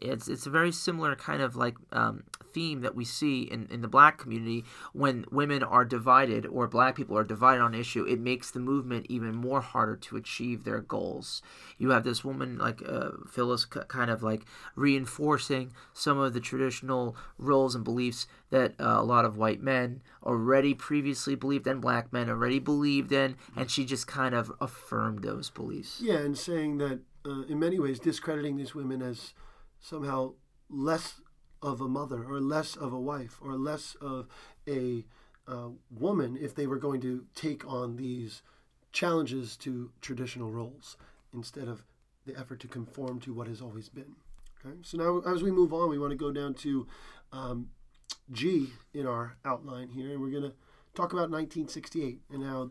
It's 0.00 0.28
it's 0.28 0.46
a 0.46 0.50
very 0.50 0.72
similar 0.72 1.16
kind 1.16 1.42
of 1.42 1.56
like 1.56 1.76
um, 1.92 2.24
theme 2.52 2.80
that 2.80 2.94
we 2.94 3.04
see 3.04 3.42
in, 3.42 3.68
in 3.70 3.82
the 3.82 3.88
black 3.88 4.18
community 4.18 4.64
when 4.92 5.24
women 5.30 5.62
are 5.62 5.84
divided 5.84 6.46
or 6.46 6.66
black 6.66 6.96
people 6.96 7.16
are 7.16 7.24
divided 7.24 7.60
on 7.62 7.74
issue. 7.74 8.04
It 8.04 8.20
makes 8.20 8.50
the 8.50 8.60
movement 8.60 9.06
even 9.08 9.34
more 9.34 9.60
harder 9.60 9.96
to 9.96 10.16
achieve 10.16 10.64
their 10.64 10.80
goals. 10.80 11.42
You 11.76 11.90
have 11.90 12.04
this 12.04 12.24
woman 12.24 12.58
like 12.58 12.82
uh, 12.86 13.10
Phyllis, 13.30 13.64
kind 13.64 14.10
of 14.10 14.22
like 14.22 14.42
reinforcing 14.74 15.72
some 15.92 16.18
of 16.18 16.32
the 16.32 16.40
traditional 16.40 17.16
roles 17.38 17.74
and 17.74 17.84
beliefs 17.84 18.26
that 18.50 18.74
uh, 18.80 18.96
a 18.98 19.04
lot 19.04 19.24
of 19.24 19.36
white 19.36 19.62
men 19.62 20.02
already 20.22 20.74
previously 20.74 21.34
believed 21.34 21.66
and 21.66 21.80
black 21.80 22.12
men 22.12 22.28
already 22.28 22.58
believed 22.58 23.12
in, 23.12 23.36
and 23.56 23.70
she 23.70 23.84
just 23.84 24.06
kind 24.06 24.34
of 24.34 24.52
affirmed 24.60 25.22
those 25.22 25.50
beliefs. 25.50 26.00
Yeah, 26.02 26.18
and 26.18 26.36
saying 26.36 26.78
that 26.78 27.00
uh, 27.24 27.42
in 27.42 27.58
many 27.58 27.78
ways 27.78 27.98
discrediting 27.98 28.56
these 28.56 28.74
women 28.74 29.02
as 29.02 29.34
somehow 29.80 30.32
less 30.68 31.20
of 31.62 31.80
a 31.80 31.88
mother 31.88 32.24
or 32.24 32.40
less 32.40 32.76
of 32.76 32.92
a 32.92 33.00
wife 33.00 33.38
or 33.40 33.54
less 33.54 33.96
of 34.00 34.28
a 34.68 35.04
uh, 35.46 35.68
woman 35.90 36.38
if 36.40 36.54
they 36.54 36.66
were 36.66 36.78
going 36.78 37.00
to 37.00 37.24
take 37.34 37.66
on 37.66 37.96
these 37.96 38.42
challenges 38.92 39.56
to 39.56 39.90
traditional 40.00 40.50
roles 40.50 40.96
instead 41.34 41.68
of 41.68 41.84
the 42.26 42.38
effort 42.38 42.60
to 42.60 42.68
conform 42.68 43.20
to 43.20 43.32
what 43.32 43.46
has 43.46 43.60
always 43.60 43.88
been. 43.88 44.16
Okay, 44.64 44.76
so 44.82 44.98
now 44.98 45.32
as 45.32 45.42
we 45.42 45.50
move 45.50 45.72
on, 45.72 45.88
we 45.88 45.98
want 45.98 46.10
to 46.10 46.16
go 46.16 46.32
down 46.32 46.54
to 46.54 46.86
um, 47.32 47.70
G 48.30 48.70
in 48.92 49.06
our 49.06 49.36
outline 49.44 49.88
here, 49.88 50.10
and 50.10 50.20
we're 50.20 50.30
going 50.30 50.42
to 50.42 50.52
talk 50.94 51.12
about 51.12 51.30
1968 51.30 52.20
and 52.32 52.44
how, 52.44 52.70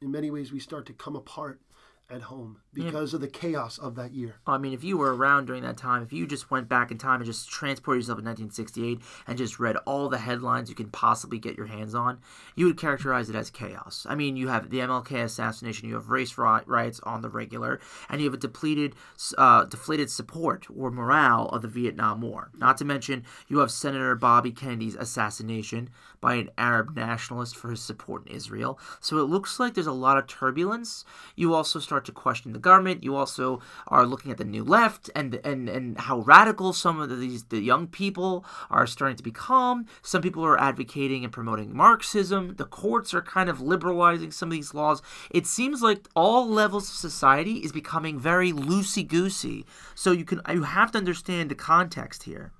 in 0.00 0.10
many 0.10 0.30
ways, 0.30 0.52
we 0.52 0.58
start 0.58 0.86
to 0.86 0.92
come 0.92 1.16
apart 1.16 1.60
at 2.10 2.22
home 2.22 2.60
because 2.72 3.12
yeah. 3.12 3.16
of 3.16 3.20
the 3.20 3.28
chaos 3.28 3.76
of 3.76 3.94
that 3.96 4.14
year. 4.14 4.36
I 4.46 4.56
mean, 4.56 4.72
if 4.72 4.82
you 4.82 4.96
were 4.96 5.14
around 5.14 5.46
during 5.46 5.62
that 5.62 5.76
time, 5.76 6.02
if 6.02 6.12
you 6.12 6.26
just 6.26 6.50
went 6.50 6.68
back 6.68 6.90
in 6.90 6.96
time 6.96 7.16
and 7.16 7.26
just 7.26 7.50
transported 7.50 8.02
yourself 8.02 8.18
in 8.18 8.24
1968 8.24 9.00
and 9.26 9.36
just 9.36 9.58
read 9.58 9.76
all 9.84 10.08
the 10.08 10.18
headlines 10.18 10.68
you 10.68 10.74
can 10.74 10.88
possibly 10.90 11.38
get 11.38 11.56
your 11.56 11.66
hands 11.66 11.94
on, 11.94 12.18
you 12.54 12.66
would 12.66 12.78
characterize 12.78 13.28
it 13.28 13.36
as 13.36 13.50
chaos. 13.50 14.06
I 14.08 14.14
mean, 14.14 14.36
you 14.36 14.48
have 14.48 14.70
the 14.70 14.78
MLK 14.78 15.24
assassination, 15.24 15.88
you 15.88 15.96
have 15.96 16.08
race 16.08 16.38
riots 16.38 17.00
on 17.00 17.20
the 17.20 17.28
regular, 17.28 17.80
and 18.08 18.20
you 18.20 18.26
have 18.26 18.34
a 18.34 18.38
depleted, 18.38 18.94
uh, 19.36 19.64
deflated 19.64 20.10
support 20.10 20.66
or 20.74 20.90
morale 20.90 21.48
of 21.48 21.62
the 21.62 21.68
Vietnam 21.68 22.22
War. 22.22 22.50
Not 22.56 22.78
to 22.78 22.84
mention, 22.84 23.24
you 23.48 23.58
have 23.58 23.70
Senator 23.70 24.14
Bobby 24.14 24.52
Kennedy's 24.52 24.94
assassination 24.94 25.90
by 26.20 26.34
an 26.34 26.50
Arab 26.56 26.96
nationalist 26.96 27.56
for 27.56 27.70
his 27.70 27.80
support 27.80 28.26
in 28.26 28.34
Israel. 28.34 28.78
So 29.00 29.18
it 29.18 29.24
looks 29.24 29.60
like 29.60 29.74
there's 29.74 29.86
a 29.86 29.92
lot 29.92 30.16
of 30.16 30.26
turbulence. 30.26 31.04
You 31.36 31.54
also 31.54 31.78
start 31.78 31.97
to 32.00 32.12
question 32.12 32.52
the 32.52 32.58
government. 32.58 33.04
You 33.04 33.16
also 33.16 33.60
are 33.86 34.06
looking 34.06 34.30
at 34.30 34.38
the 34.38 34.44
new 34.44 34.64
left 34.64 35.10
and 35.14 35.40
and 35.44 35.68
and 35.68 35.98
how 35.98 36.20
radical 36.20 36.72
some 36.72 37.00
of 37.00 37.20
these 37.20 37.44
the 37.44 37.60
young 37.60 37.86
people 37.86 38.44
are 38.70 38.86
starting 38.86 39.16
to 39.16 39.22
become. 39.22 39.86
Some 40.02 40.22
people 40.22 40.44
are 40.44 40.60
advocating 40.60 41.24
and 41.24 41.32
promoting 41.32 41.76
Marxism. 41.76 42.54
The 42.56 42.64
courts 42.64 43.14
are 43.14 43.22
kind 43.22 43.48
of 43.48 43.60
liberalizing 43.60 44.30
some 44.30 44.48
of 44.48 44.52
these 44.52 44.74
laws. 44.74 45.02
It 45.30 45.46
seems 45.46 45.82
like 45.82 46.08
all 46.14 46.48
levels 46.48 46.88
of 46.88 46.96
society 46.96 47.58
is 47.58 47.72
becoming 47.72 48.18
very 48.18 48.52
loosey 48.52 49.06
goosey. 49.06 49.64
So 49.94 50.12
you 50.12 50.24
can 50.24 50.40
you 50.48 50.62
have 50.62 50.92
to 50.92 50.98
understand 50.98 51.50
the 51.50 51.54
context 51.54 52.24
here. 52.24 52.52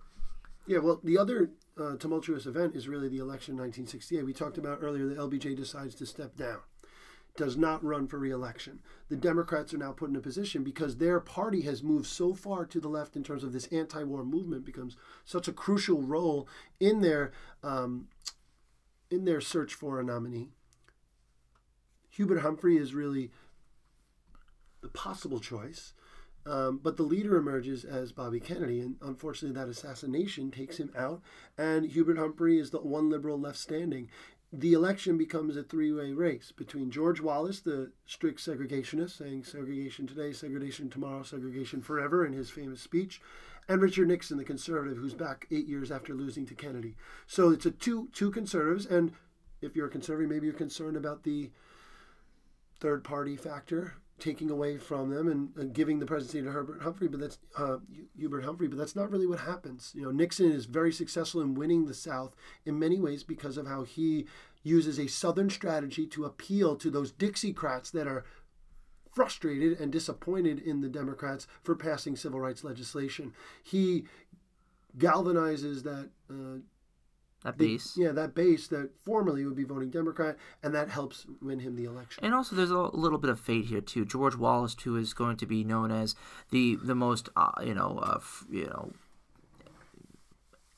Yeah, 0.67 0.79
well, 0.79 1.01
the 1.03 1.17
other 1.17 1.51
uh, 1.81 1.97
tumultuous 1.97 2.47
event 2.47 2.75
is 2.75 2.89
really 2.89 3.09
the 3.09 3.19
election 3.19 3.55
in 3.55 3.61
1968. 3.61 4.25
We 4.25 4.33
talked 4.33 4.59
about 4.59 4.79
earlier 4.83 5.07
that 5.07 5.19
LBJ 5.19 5.57
decides 5.57 5.95
to 5.97 6.07
step 6.07 6.37
down, 6.37 6.59
does 7.39 7.57
not 7.57 7.83
run 7.85 8.09
for 8.09 8.19
reelection. 8.19 8.81
The 9.09 9.17
Democrats 9.17 9.73
are 9.73 9.79
now 9.79 9.93
put 9.93 10.11
in 10.11 10.17
a 10.17 10.21
position 10.21 10.65
because 10.65 10.97
their 10.97 11.21
party 11.21 11.63
has 11.63 11.83
moved 11.83 12.07
so 12.07 12.35
far 12.35 12.67
to 12.67 12.81
the 12.81 12.89
left 12.89 13.17
in 13.17 13.23
terms 13.23 13.45
of 13.45 13.53
this 13.53 13.67
anti 13.69 14.03
war 14.03 14.25
movement, 14.25 14.67
becomes 14.67 14.97
such 15.25 15.49
a 15.49 15.53
crucial 15.53 16.03
role 16.03 16.49
in 16.81 17.01
their, 17.01 17.31
um, 17.63 18.09
in 19.11 19.25
their 19.25 19.41
search 19.41 19.73
for 19.73 20.01
a 20.01 20.05
nominee. 20.05 20.49
Hubert 22.11 22.41
Humphrey 22.41 22.77
is 22.77 22.93
really 22.93 23.31
the 24.83 24.89
possible 24.89 25.39
choice. 25.39 25.95
Um, 26.45 26.81
but 26.83 26.97
the 26.97 27.03
leader 27.03 27.37
emerges 27.37 27.85
as 27.85 28.11
Bobby 28.11 28.41
Kennedy, 28.41 28.81
and 28.81 28.97
unfortunately, 29.03 29.55
that 29.61 29.69
assassination 29.69 30.51
takes 30.51 30.79
him 30.79 30.91
out, 30.97 31.21
and 31.59 31.85
Hubert 31.85 32.17
Humphrey 32.17 32.59
is 32.59 32.71
the 32.71 32.79
one 32.79 33.11
liberal 33.11 33.39
left 33.39 33.59
standing. 33.59 34.09
The 34.53 34.73
election 34.73 35.19
becomes 35.19 35.57
a 35.57 35.63
three 35.63 35.93
way 35.93 36.13
race 36.13 36.53
between 36.53 36.91
George 36.91 37.21
Wallace, 37.21 37.61
the 37.61 37.93
strict 38.07 38.41
segregationist, 38.41 39.11
saying 39.19 39.45
segregation 39.45 40.07
today, 40.07 40.33
segregation 40.33 40.89
tomorrow, 40.89 41.23
segregation 41.23 41.83
forever 41.83 42.25
in 42.25 42.33
his 42.33 42.49
famous 42.49 42.81
speech, 42.81 43.21
and 43.69 43.83
Richard 43.83 44.09
Nixon, 44.09 44.39
the 44.39 44.45
conservative, 44.45 44.97
who's 44.97 45.13
back 45.13 45.47
eight 45.51 45.67
years 45.67 45.91
after 45.91 46.15
losing 46.15 46.47
to 46.47 46.55
Kennedy. 46.55 46.97
So 47.27 47.51
it's 47.51 47.67
a 47.67 47.71
two 47.71 48.09
two 48.15 48.31
conservatives, 48.31 48.87
and 48.87 49.13
if 49.61 49.77
you're 49.77 49.89
a 49.89 49.91
conservative, 49.91 50.31
maybe 50.31 50.47
you're 50.47 50.55
concerned 50.55 50.97
about 50.97 51.25
the 51.25 51.51
third 52.81 53.05
party 53.05 53.37
factor 53.37 53.97
taking 54.19 54.51
away 54.51 54.77
from 54.79 55.11
them 55.11 55.53
and, 55.57 55.73
giving 55.73 55.99
the 55.99 56.07
presidency 56.07 56.43
to 56.43 56.51
Herbert 56.51 56.83
Humphrey, 56.83 57.09
but 57.09 57.21
that's 57.21 57.39
uh, 57.57 57.79
Hubert 58.17 58.45
Humphrey. 58.45 58.69
But 58.69 58.79
that's 58.79 58.97
not 58.97 59.11
really 59.11 59.27
what 59.27 59.41
happens. 59.41 59.93
You 59.95 60.03
know, 60.03 60.11
Nixon 60.11 60.51
is 60.51 60.67
very 60.67 60.93
successful 60.93 61.41
in 61.41 61.55
winning 61.55 61.87
the 61.87 61.95
South 61.95 62.35
in 62.65 62.79
many 62.79 62.99
ways 62.99 63.23
because 63.23 63.57
of 63.57 63.67
how 63.67 63.85
he 63.85 64.27
uses 64.63 64.99
a 64.99 65.07
Southern 65.07 65.51
strategy 65.51 66.07
to 66.07 66.25
appeal 66.25 66.77
to 66.77 66.91
those 66.91 67.13
Dixiecrats 67.13 67.91
that 67.93 68.07
are 68.07 68.25
frustrated 69.15 69.81
and 69.81 69.91
disappointed 69.91 70.59
in 70.59 70.81
the 70.81 70.89
Democrats 70.89 71.47
for 71.63 71.75
passing 71.75 72.17
civil 72.17 72.41
rights 72.41 72.65
legislation. 72.65 73.33
He 73.63 74.05
galvanizes 74.97 75.83
that. 75.85 76.11
Uh, 76.31 76.61
that 77.45 77.57
base. 77.57 77.95
The, 77.95 78.03
yeah, 78.03 78.13
that 78.13 78.35
base 78.35 78.69
that 78.69 78.91
formerly 79.05 79.45
would 79.45 79.57
be 79.57 79.65
voting 79.65 79.91
Democrat, 79.91 80.37
and 80.63 80.75
that 80.75 80.91
helps 80.91 81.27
win 81.41 81.61
him 81.61 81.77
the 81.77 81.85
election. 81.85 82.25
And 82.25 82.35
also, 82.35 82.57
there's 82.57 82.71
a 82.71 82.79
little 82.79 83.19
bit 83.19 83.31
of 83.31 83.39
fate 83.41 83.67
here 83.67 83.81
too. 83.81 84.05
George 84.05 84.37
Wallace, 84.37 84.75
too, 84.75 84.97
is 84.97 85.15
going 85.15 85.37
to 85.37 85.47
be 85.47 85.65
known 85.65 85.91
as 85.91 86.15
the 86.51 86.77
the 86.83 86.95
most, 86.95 87.29
uh, 87.37 87.53
you 87.63 87.75
know, 87.75 87.99
uh, 88.03 88.21
you 88.51 88.67
know, 88.67 88.93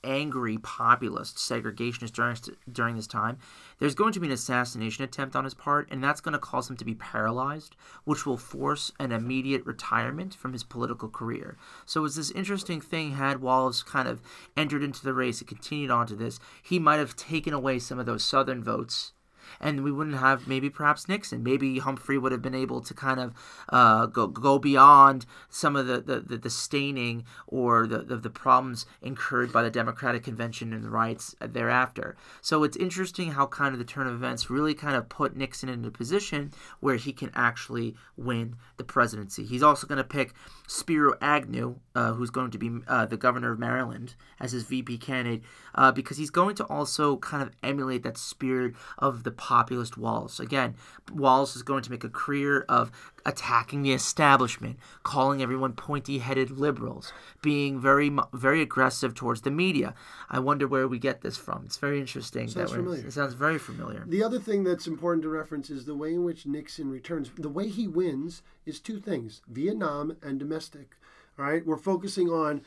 angry 0.05 0.59
populist 0.59 1.37
segregationist 1.37 2.13
during, 2.13 2.37
during 2.71 2.97
this 2.97 3.07
time, 3.07 3.39
there's 3.79 3.95
going 3.95 4.13
to 4.13 4.21
be 4.21 4.27
an 4.27 4.33
assassination 4.33 5.05
attempt 5.05 5.37
on 5.37 5.45
his 5.45 5.55
part, 5.55 5.89
and 5.91 6.03
that's 6.03 6.21
going 6.21 6.33
to 6.33 6.39
cause 6.39 6.69
him 6.69 6.77
to 6.77 6.85
be 6.85 6.95
paralyzed, 6.95 7.77
which 8.05 8.27
will 8.27 8.37
force 8.37 8.93
an 8.99 9.13
immediate 9.13 9.65
retirement 9.65 10.35
from 10.35 10.53
his 10.53 10.65
political 10.65 11.09
career. 11.09 11.57
So 11.87 12.05
it's 12.05 12.17
this 12.17 12.31
interesting 12.31 12.81
thing 12.81 13.13
had 13.13 13.41
Wallace 13.41 13.83
kind 13.83 14.09
of 14.09 14.23
entered 14.57 14.83
into 14.83 15.05
the 15.05 15.15
race 15.15 15.41
and 15.41 15.49
continued 15.49 15.91
on 15.91 16.07
to 16.09 16.15
this, 16.15 16.41
he 16.63 16.79
might 16.79 16.99
have 16.99 17.17
taken 17.17 17.53
away 17.53 17.79
some 17.79 17.99
of 17.99 18.07
those 18.07 18.25
southern 18.25 18.63
votes 18.63 19.13
and 19.61 19.83
we 19.83 19.93
wouldn't 19.93 20.19
have 20.19 20.47
maybe 20.47 20.71
perhaps 20.71 21.09
Nixon. 21.09 21.43
Maybe 21.43 21.79
Humphrey 21.79 22.19
would 22.19 22.33
have 22.33 22.43
been 22.43 22.55
able 22.55 22.81
to 22.81 22.95
kind 22.95 23.21
of 23.21 23.35
uh, 23.69 24.07
go 24.07 24.27
go 24.27 24.59
beyond 24.59 25.27
some 25.49 25.77
of 25.77 25.87
the 25.87 26.01
the, 26.01 26.21
the, 26.21 26.37
the 26.37 26.51
staining 26.51 27.25
or 27.47 27.87
the, 27.87 27.99
the, 27.99 28.17
the 28.17 28.31
problems 28.31 28.87
incurred 29.03 29.53
by 29.53 29.63
the 29.63 29.71
Democratic 29.71 30.25
Convention 30.25 30.73
and 30.73 30.85
the 30.85 30.91
riots 30.91 31.35
thereafter. 31.41 32.17
So 32.41 32.63
it's 32.65 32.77
interesting 32.77 33.33
how 33.33 33.47
kind 33.47 33.73
of 33.73 33.79
the 33.79 33.85
turn 33.85 34.07
of 34.07 34.15
events 34.15 34.51
really 34.51 34.75
kind 34.75 34.97
of 34.97 35.09
put 35.09 35.37
Nixon 35.37 35.69
in 35.69 35.85
a 35.85 35.91
position 35.91 36.53
where 36.81 36.97
he 36.97 37.13
can 37.13 37.31
actually 37.35 37.95
win 38.17 38.57
the 38.77 38.85
presidency. 38.85 39.45
He's 39.45 39.63
also 39.63 39.87
going 39.87 39.99
to 39.99 40.05
pick 40.05 40.35
Spiro 40.67 41.15
Agnew, 41.21 41.77
uh, 41.95 42.13
who's 42.13 42.31
going 42.31 42.51
to 42.51 42.59
be 42.59 42.71
uh, 42.87 43.07
the 43.07 43.17
governor 43.17 43.53
of 43.53 43.59
Maryland, 43.59 44.15
as 44.39 44.53
his 44.53 44.65
VP 44.65 44.99
candidate, 44.99 45.43
uh, 45.75 45.93
because 45.93 46.17
he's 46.17 46.31
going 46.31 46.55
to 46.57 46.65
also 46.65 47.17
kind 47.17 47.43
of 47.43 47.51
emulate 47.63 48.03
that 48.03 48.17
spirit 48.17 48.75
of 48.99 49.25
the 49.25 49.31
populist 49.41 49.97
Wallace. 49.97 50.39
Again, 50.39 50.75
Wallace 51.15 51.57
is 51.57 51.63
going 51.63 51.83
to 51.83 51.91
make 51.91 52.05
a 52.05 52.11
career 52.11 52.67
of 52.69 52.93
attacking 53.25 53.81
the 53.81 53.93
establishment, 53.93 54.79
calling 55.03 55.41
everyone 55.41 55.73
pointy-headed 55.73 56.51
liberals, 56.51 57.11
being 57.41 57.81
very 57.81 58.15
very 58.35 58.61
aggressive 58.61 59.15
towards 59.15 59.41
the 59.41 59.51
media. 59.51 59.95
I 60.29 60.41
wonder 60.41 60.69
where 60.69 60.87
we 60.87 60.99
get 60.99 61.23
this 61.23 61.39
from. 61.39 61.63
It's 61.65 61.79
very 61.79 61.99
interesting. 61.99 62.49
Sounds 62.49 62.71
familiar. 62.71 63.07
It 63.07 63.13
sounds 63.15 63.33
very 63.33 63.59
familiar. 63.59 64.05
The 64.07 64.23
other 64.23 64.39
thing 64.39 64.63
that's 64.63 64.87
important 64.87 65.23
to 65.23 65.31
reference 65.31 65.71
is 65.71 65.87
the 65.87 65.95
way 65.95 66.13
in 66.13 66.23
which 66.23 66.45
Nixon 66.45 66.91
returns. 66.91 67.31
The 67.39 67.49
way 67.49 67.69
he 67.69 67.89
wins 67.89 68.43
is 68.67 68.79
two 68.79 69.01
things: 69.01 69.41
Vietnam 69.49 70.19
and 70.23 70.39
domestic. 70.39 70.97
All 71.39 71.47
right, 71.47 71.65
we're 71.65 71.79
focusing 71.79 72.29
on 72.29 72.61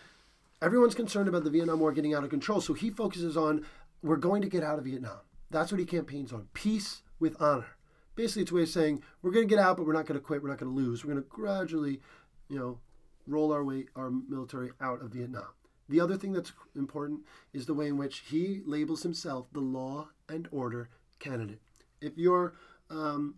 everyone's 0.60 0.96
concerned 0.96 1.30
about 1.30 1.44
the 1.44 1.52
Vietnam 1.52 1.82
War 1.82 1.92
getting 1.92 2.16
out 2.16 2.24
of 2.24 2.32
control, 2.32 2.62
so 2.62 2.74
he 2.74 2.90
focuses 2.90 3.38
on 3.38 3.64
we're 4.02 4.16
going 4.18 4.42
to 4.42 4.50
get 4.50 4.64
out 4.64 4.80
of 4.80 4.86
Vietnam. 4.86 5.20
That's 5.54 5.72
what 5.72 5.80
he 5.80 5.86
campaigns 5.86 6.34
on. 6.34 6.48
Peace 6.54 7.04
with 7.20 7.40
honor. 7.40 7.78
Basically, 8.16 8.42
it's 8.42 8.52
a 8.52 8.56
way 8.56 8.64
of 8.64 8.70
saying 8.70 9.04
we're 9.22 9.32
going 9.32 9.48
to 9.48 9.56
get 9.56 9.64
out, 9.64 9.78
but 9.78 9.86
we're 9.86 9.94
not 9.94 10.08
going 10.08 10.20
to 10.20 10.26
quit. 10.26 10.42
We're 10.42 10.50
not 10.50 10.58
going 10.58 10.72
to 10.72 10.76
lose. 10.76 11.06
We're 11.06 11.14
going 11.14 11.24
to 11.24 11.30
gradually, 11.30 12.02
you 12.50 12.58
know, 12.58 12.80
roll 13.28 13.54
our 13.54 13.64
way, 13.64 13.86
our 13.96 14.10
military 14.10 14.72
out 14.82 15.02
of 15.02 15.12
Vietnam. 15.12 15.48
The 15.88 16.00
other 16.00 16.18
thing 16.18 16.34
that's 16.34 16.54
important 16.76 17.22
is 17.54 17.68
the 17.68 17.74
way 17.76 17.88
in 17.88 17.98
which 17.98 18.24
he 18.30 18.62
labels 18.66 19.04
himself 19.04 19.48
the 19.54 19.60
law 19.60 20.10
and 20.28 20.48
order 20.52 20.90
candidate. 21.20 21.62
If 22.02 22.18
you're 22.18 22.56
um, 22.90 23.36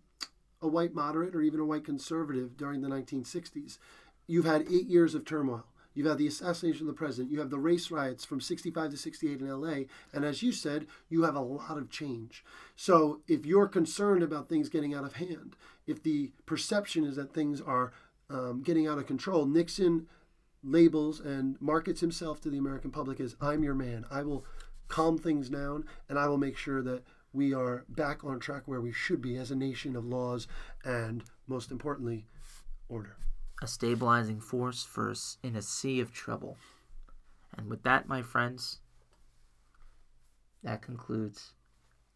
a 0.62 0.68
white 0.68 0.94
moderate 0.94 1.34
or 1.34 1.42
even 1.42 1.60
a 1.60 1.66
white 1.66 1.84
conservative 1.84 2.56
during 2.56 2.80
the 2.80 2.88
1960s, 2.88 3.78
you've 4.26 4.46
had 4.46 4.62
eight 4.62 4.86
years 4.86 5.14
of 5.14 5.24
turmoil. 5.24 5.66
You've 5.96 6.06
had 6.06 6.18
the 6.18 6.26
assassination 6.26 6.82
of 6.82 6.88
the 6.88 6.98
president. 6.98 7.32
You 7.32 7.40
have 7.40 7.48
the 7.48 7.58
race 7.58 7.90
riots 7.90 8.24
from 8.24 8.40
65 8.40 8.90
to 8.90 8.96
68 8.98 9.40
in 9.40 9.48
LA. 9.48 9.84
And 10.12 10.24
as 10.24 10.42
you 10.42 10.52
said, 10.52 10.86
you 11.08 11.22
have 11.22 11.34
a 11.34 11.40
lot 11.40 11.78
of 11.78 11.90
change. 11.90 12.44
So 12.76 13.22
if 13.26 13.46
you're 13.46 13.66
concerned 13.66 14.22
about 14.22 14.48
things 14.48 14.68
getting 14.68 14.94
out 14.94 15.04
of 15.04 15.14
hand, 15.14 15.56
if 15.86 16.02
the 16.02 16.32
perception 16.44 17.04
is 17.04 17.16
that 17.16 17.32
things 17.32 17.62
are 17.62 17.92
um, 18.28 18.62
getting 18.62 18.86
out 18.86 18.98
of 18.98 19.06
control, 19.06 19.46
Nixon 19.46 20.06
labels 20.62 21.18
and 21.18 21.56
markets 21.62 22.00
himself 22.00 22.42
to 22.42 22.50
the 22.50 22.58
American 22.58 22.90
public 22.90 23.18
as 23.18 23.34
I'm 23.40 23.64
your 23.64 23.74
man. 23.74 24.04
I 24.10 24.22
will 24.22 24.44
calm 24.88 25.16
things 25.16 25.48
down 25.48 25.84
and 26.10 26.18
I 26.18 26.28
will 26.28 26.38
make 26.38 26.58
sure 26.58 26.82
that 26.82 27.04
we 27.32 27.54
are 27.54 27.84
back 27.88 28.22
on 28.22 28.38
track 28.38 28.62
where 28.66 28.80
we 28.82 28.92
should 28.92 29.22
be 29.22 29.36
as 29.36 29.50
a 29.50 29.56
nation 29.56 29.96
of 29.96 30.04
laws 30.04 30.46
and, 30.84 31.24
most 31.46 31.70
importantly, 31.70 32.26
order. 32.88 33.16
A 33.62 33.66
stabilizing 33.66 34.40
force 34.40 34.84
for 34.84 35.10
us 35.10 35.38
in 35.42 35.56
a 35.56 35.62
sea 35.62 36.00
of 36.00 36.12
trouble. 36.12 36.56
And 37.56 37.68
with 37.68 37.82
that, 37.84 38.06
my 38.06 38.22
friends, 38.22 38.80
that 40.62 40.82
concludes 40.82 41.54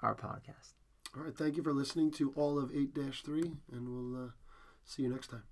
our 0.02 0.14
podcast. 0.14 0.74
All 1.16 1.24
right. 1.24 1.36
Thank 1.36 1.56
you 1.56 1.62
for 1.62 1.72
listening 1.72 2.10
to 2.12 2.32
all 2.36 2.58
of 2.58 2.74
8 2.74 2.94
3, 2.94 3.42
and 3.72 3.88
we'll 3.88 4.24
uh, 4.24 4.28
see 4.84 5.02
you 5.02 5.08
next 5.08 5.28
time. 5.30 5.42